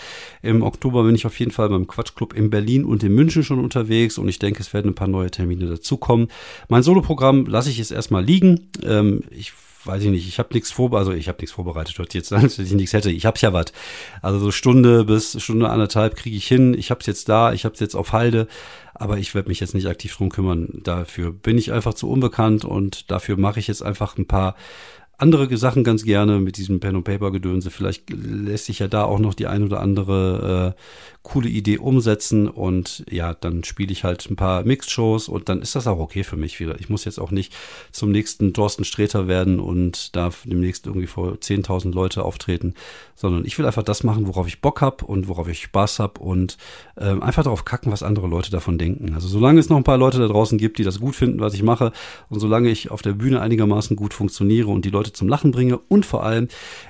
Im 0.42 0.62
Oktober 0.62 1.02
bin 1.02 1.16
ich 1.16 1.26
auf 1.26 1.36
jeden 1.40 1.50
Fall 1.50 1.68
beim 1.70 1.88
Quatschclub 1.88 2.34
in 2.34 2.50
Berlin 2.50 2.84
und 2.84 3.02
in 3.02 3.16
München 3.16 3.42
schon 3.42 3.58
unterwegs 3.58 4.16
und 4.16 4.28
ich 4.28 4.38
denke, 4.38 4.60
es 4.60 4.72
werden 4.72 4.92
ein 4.92 4.94
paar 4.94 5.08
neue 5.08 5.32
Termine 5.32 5.66
dazukommen. 5.66 6.28
Mein 6.68 6.84
Soloprogramm 6.84 7.46
lasse 7.46 7.70
ich 7.70 7.78
jetzt 7.78 7.90
erstmal 7.90 8.24
liegen. 8.24 8.68
Ähm, 8.84 9.24
ich 9.30 9.54
weiß 9.86 10.02
ich 10.02 10.10
nicht, 10.10 10.28
ich 10.28 10.38
habe 10.38 10.52
nichts 10.52 10.70
vorbereitet, 10.70 11.08
also 11.08 11.18
ich 11.18 11.28
habe 11.28 11.38
nichts 11.40 11.54
vorbereitet, 11.54 11.98
dort 11.98 12.14
jetzt, 12.14 12.32
dass 12.32 12.58
ich 12.58 12.72
nichts 12.72 12.92
hätte. 12.92 13.10
Ich 13.10 13.26
hab's 13.26 13.40
ja 13.40 13.52
was. 13.52 13.66
Also 14.22 14.38
so 14.38 14.50
Stunde 14.50 15.04
bis 15.04 15.40
Stunde 15.42 15.68
anderthalb 15.70 16.16
kriege 16.16 16.36
ich 16.36 16.46
hin. 16.46 16.74
Ich 16.74 16.90
hab's 16.90 17.06
jetzt 17.06 17.28
da, 17.28 17.52
ich 17.52 17.64
hab's 17.64 17.80
jetzt 17.80 17.94
auf 17.94 18.12
Halde, 18.12 18.48
aber 18.94 19.18
ich 19.18 19.34
werde 19.34 19.48
mich 19.48 19.60
jetzt 19.60 19.74
nicht 19.74 19.86
aktiv 19.86 20.16
drum 20.16 20.30
kümmern. 20.30 20.80
Dafür 20.82 21.32
bin 21.32 21.58
ich 21.58 21.72
einfach 21.72 21.94
zu 21.94 22.10
unbekannt 22.10 22.64
und 22.64 23.10
dafür 23.10 23.36
mache 23.36 23.60
ich 23.60 23.68
jetzt 23.68 23.82
einfach 23.82 24.16
ein 24.16 24.26
paar 24.26 24.56
andere 25.18 25.54
Sachen 25.56 25.82
ganz 25.82 26.04
gerne 26.04 26.40
mit 26.40 26.58
diesem 26.58 26.80
Pen 26.80 26.96
and 26.96 27.04
Paper 27.04 27.30
Gedönse. 27.30 27.70
Vielleicht 27.70 28.10
lässt 28.10 28.66
sich 28.66 28.80
ja 28.80 28.88
da 28.88 29.04
auch 29.04 29.18
noch 29.18 29.34
die 29.34 29.46
ein 29.46 29.62
oder 29.62 29.80
andere 29.80 30.74
äh, 30.76 30.80
coole 31.26 31.49
Idee 31.49 31.78
umsetzen 31.78 32.47
und 32.47 33.04
ja, 33.11 33.35
dann 33.35 33.64
spiele 33.64 33.90
ich 33.90 34.04
halt 34.04 34.30
ein 34.30 34.37
paar 34.37 34.62
Mixed-Shows 34.62 35.28
und 35.28 35.49
dann 35.49 35.61
ist 35.61 35.75
das 35.75 35.88
auch 35.88 35.99
okay 35.99 36.23
für 36.23 36.37
mich 36.37 36.61
wieder. 36.61 36.78
Ich 36.78 36.88
muss 36.88 37.04
jetzt 37.04 37.18
auch 37.18 37.33
nicht 37.33 37.52
zum 37.90 38.12
nächsten 38.12 38.54
Thorsten 38.54 38.85
Sträter 38.85 39.26
werden 39.26 39.59
und 39.59 40.14
darf 40.14 40.45
demnächst 40.45 40.87
irgendwie 40.87 41.09
vor 41.09 41.33
10.000 41.33 41.92
Leute 41.92 42.25
auftreten, 42.25 42.75
sondern 43.16 43.45
ich 43.45 43.59
will 43.59 43.66
einfach 43.66 43.83
das 43.83 44.04
machen, 44.04 44.28
worauf 44.28 44.47
ich 44.47 44.61
Bock 44.61 44.80
hab 44.80 45.02
und 45.02 45.26
worauf 45.26 45.49
ich 45.49 45.62
Spaß 45.62 45.99
hab 45.99 46.21
und 46.21 46.59
ähm, 46.97 47.25
einfach 47.25 47.42
darauf 47.42 47.64
kacken, 47.64 47.90
was 47.90 48.04
andere 48.04 48.28
Leute 48.28 48.52
davon 48.52 48.78
denken. 48.78 49.12
Also 49.12 49.26
solange 49.26 49.59
es 49.59 49.68
noch 49.68 49.78
ein 49.78 49.85
paar 49.85 49.99
Leute 49.99 50.21
da 50.21 50.28
draußen 50.28 50.59
gibt, 50.59 50.78
die 50.78 50.85
das 50.85 51.00
gut 51.00 51.16
finden, 51.16 51.40
was 51.40 51.54
ich 51.54 51.64
mache 51.64 51.90
und 52.28 52.38
solange 52.38 52.71
ich 52.71 52.92
auf 52.92 53.02
der 53.02 53.14
Bühne 53.14 53.40
einigermaßen 53.40 53.97
gut 53.97 54.14
funktioniere 54.14 54.68
und 54.68 54.85
die 54.85 54.90
Leute 54.90 55.12
zum 55.12 55.28
Lachen 55.28 55.50
bringe 55.50 55.76
und 55.76 56.06
vor 56.06 56.23
allem, 56.23 56.47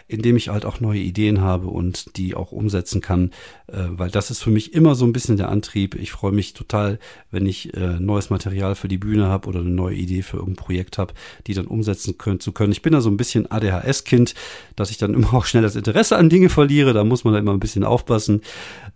indem 0.09 0.37
ich 0.37 0.51
halt 0.51 0.67
auch 0.67 0.81
neue 0.81 1.01
Ideen 1.01 1.41
habe 1.41 1.69
und 1.69 2.19
die 2.19 2.35
auch 2.35 2.53
umsetzen 2.53 3.01
kann, 3.01 3.31
äh, 3.69 3.79
weil 3.89 4.11
das 4.11 4.26
ist 4.31 4.43
für 4.43 4.51
mich 4.51 4.75
immer 4.75 4.95
so 4.95 5.05
ein 5.05 5.13
bisschen 5.13 5.37
der 5.37 5.49
Antrieb. 5.49 5.95
Ich 5.95 6.13
freue 6.13 6.33
mich 6.33 6.55
total, 6.55 6.99
wenn 7.31 7.47
ich 7.47 7.75
äh, 7.75 8.01
neues 8.01 8.31
Material 8.31 8.75
für 8.75 8.89
die 8.89 8.99
Bühne 8.99 9.27
habe 9.27 9.49
oder 9.49 9.61
eine 9.61 9.71
neue 9.71 9.97
Idee 9.97 10.23
für 10.23 10.39
irgendein 10.39 10.65
Projekt 10.65 10.99
habe, 10.99 11.15
die 11.47 11.55
dann 11.55 11.67
umsetzen 11.67 12.19
können, 12.19 12.41
zu 12.41 12.53
können. 12.53 12.73
Ich 12.73 12.83
bin 12.83 12.93
da 12.93 13.01
so 13.01 13.11
ein 13.11 13.17
bisschen 13.17 13.51
ADHS-Kind, 13.51 14.35
dass 14.75 14.91
ich 14.91 14.99
dann 14.99 15.15
immer 15.15 15.35
auch 15.35 15.47
schnell 15.47 15.63
das 15.63 15.77
Interesse 15.77 16.17
an 16.17 16.29
Dinge 16.29 16.49
verliere. 16.49 16.93
Da 16.93 17.05
muss 17.05 17.25
man 17.25 17.33
da 17.33 17.39
immer 17.39 17.53
ein 17.53 17.61
bisschen 17.61 17.85
aufpassen. 17.85 18.43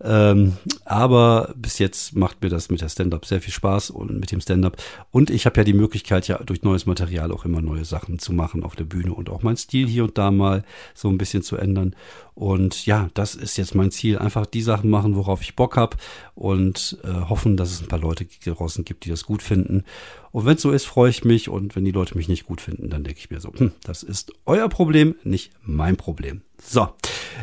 Ähm, 0.03 0.53
aber 0.85 1.53
bis 1.55 1.79
jetzt 1.79 2.15
macht 2.15 2.41
mir 2.41 2.49
das 2.49 2.69
mit 2.69 2.81
der 2.81 2.89
Stand-up 2.89 3.25
sehr 3.25 3.41
viel 3.41 3.53
Spaß 3.53 3.91
und 3.91 4.19
mit 4.19 4.31
dem 4.31 4.41
Stand-up. 4.41 4.77
Und 5.11 5.29
ich 5.29 5.45
habe 5.45 5.57
ja 5.57 5.63
die 5.63 5.73
Möglichkeit, 5.73 6.27
ja 6.27 6.37
durch 6.43 6.63
neues 6.63 6.85
Material 6.85 7.31
auch 7.31 7.45
immer 7.45 7.61
neue 7.61 7.85
Sachen 7.85 8.19
zu 8.19 8.33
machen 8.33 8.63
auf 8.63 8.75
der 8.75 8.85
Bühne 8.85 9.13
und 9.13 9.29
auch 9.29 9.43
mein 9.43 9.57
Stil 9.57 9.87
hier 9.87 10.03
und 10.03 10.17
da 10.17 10.31
mal 10.31 10.63
so 10.93 11.09
ein 11.09 11.17
bisschen 11.17 11.43
zu 11.43 11.57
ändern. 11.57 11.95
Und 12.33 12.85
ja, 12.85 13.09
das 13.13 13.35
ist 13.35 13.57
jetzt 13.57 13.75
mein 13.75 13.91
Ziel. 13.91 14.17
Einfach 14.17 14.45
die 14.45 14.61
Sachen 14.61 14.89
machen, 14.89 15.15
worauf 15.21 15.41
ich 15.41 15.55
Bock 15.55 15.77
habe 15.77 15.97
und 16.33 16.97
äh, 17.03 17.29
hoffen, 17.29 17.57
dass 17.57 17.71
es 17.71 17.81
ein 17.81 17.87
paar 17.87 17.99
Leute 17.99 18.25
draußen 18.25 18.83
gibt, 18.83 19.05
die 19.05 19.09
das 19.09 19.25
gut 19.25 19.43
finden. 19.43 19.83
Und 20.31 20.45
wenn 20.45 20.55
es 20.55 20.61
so 20.61 20.71
ist, 20.71 20.85
freue 20.85 21.09
ich 21.09 21.23
mich. 21.23 21.49
Und 21.49 21.75
wenn 21.75 21.85
die 21.85 21.91
Leute 21.91 22.17
mich 22.17 22.27
nicht 22.27 22.45
gut 22.45 22.61
finden, 22.61 22.89
dann 22.89 23.03
denke 23.03 23.19
ich 23.19 23.29
mir 23.29 23.39
so, 23.39 23.53
hm, 23.53 23.71
das 23.83 24.01
ist 24.03 24.33
euer 24.45 24.69
Problem, 24.69 25.15
nicht 25.23 25.51
mein 25.61 25.97
Problem. 25.97 26.41
So, 26.63 26.89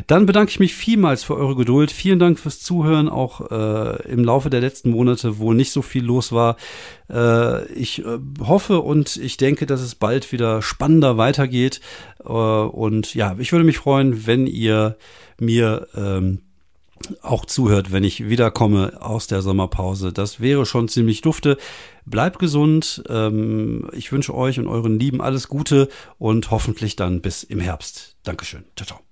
dann 0.07 0.27
bedanke 0.27 0.51
ich 0.51 0.61
mich 0.61 0.75
vielmals 0.75 1.25
für 1.25 1.37
eure 1.37 1.57
Geduld. 1.57 1.91
Vielen 1.91 2.19
Dank 2.19 2.38
fürs 2.38 2.61
Zuhören, 2.61 3.09
auch 3.09 3.51
äh, 3.51 4.11
im 4.11 4.25
Laufe 4.25 4.49
der 4.49 4.61
letzten 4.61 4.91
Monate, 4.91 5.38
wo 5.38 5.53
nicht 5.53 5.73
so 5.73 5.83
viel 5.83 6.05
los 6.05 6.33
war. 6.33 6.57
Äh, 7.11 7.67
ich 7.73 8.05
äh, 8.05 8.19
hoffe 8.41 8.81
und 8.81 9.17
ich 9.17 9.37
denke, 9.37 9.67
dass 9.67 9.81
es 9.81 9.97
bald 9.97 10.31
wieder 10.33 10.62
spannender 10.62 11.17
weitergeht. 11.17 11.81
Äh, 12.25 12.33
und 12.33 13.14
ja, 13.14 13.35
ich 13.38 13.53
würde 13.53 13.64
mich 13.64 13.79
freuen, 13.79 14.27
wenn 14.27 14.47
ihr 14.47 14.97
mir 15.41 15.88
ähm, 15.95 16.41
auch 17.23 17.45
zuhört, 17.45 17.93
wenn 17.93 18.05
ich 18.05 18.29
wiederkomme 18.29 19.01
aus 19.01 19.27
der 19.27 19.43
Sommerpause. 19.43 20.13
Das 20.13 20.41
wäre 20.41 20.67
schon 20.67 20.89
ziemlich 20.89 21.21
dufte. 21.21 21.57
Bleibt 22.05 22.39
gesund. 22.39 23.03
Ähm, 23.09 23.89
ich 23.93 24.13
wünsche 24.13 24.35
euch 24.35 24.59
und 24.59 24.67
euren 24.67 24.99
Lieben 24.99 25.21
alles 25.21 25.49
Gute 25.49 25.89
und 26.19 26.51
hoffentlich 26.51 26.97
dann 26.97 27.21
bis 27.21 27.43
im 27.43 27.61
Herbst. 27.61 28.17
Dankeschön. 28.23 28.65
Ciao, 28.77 28.87
ciao. 28.87 29.08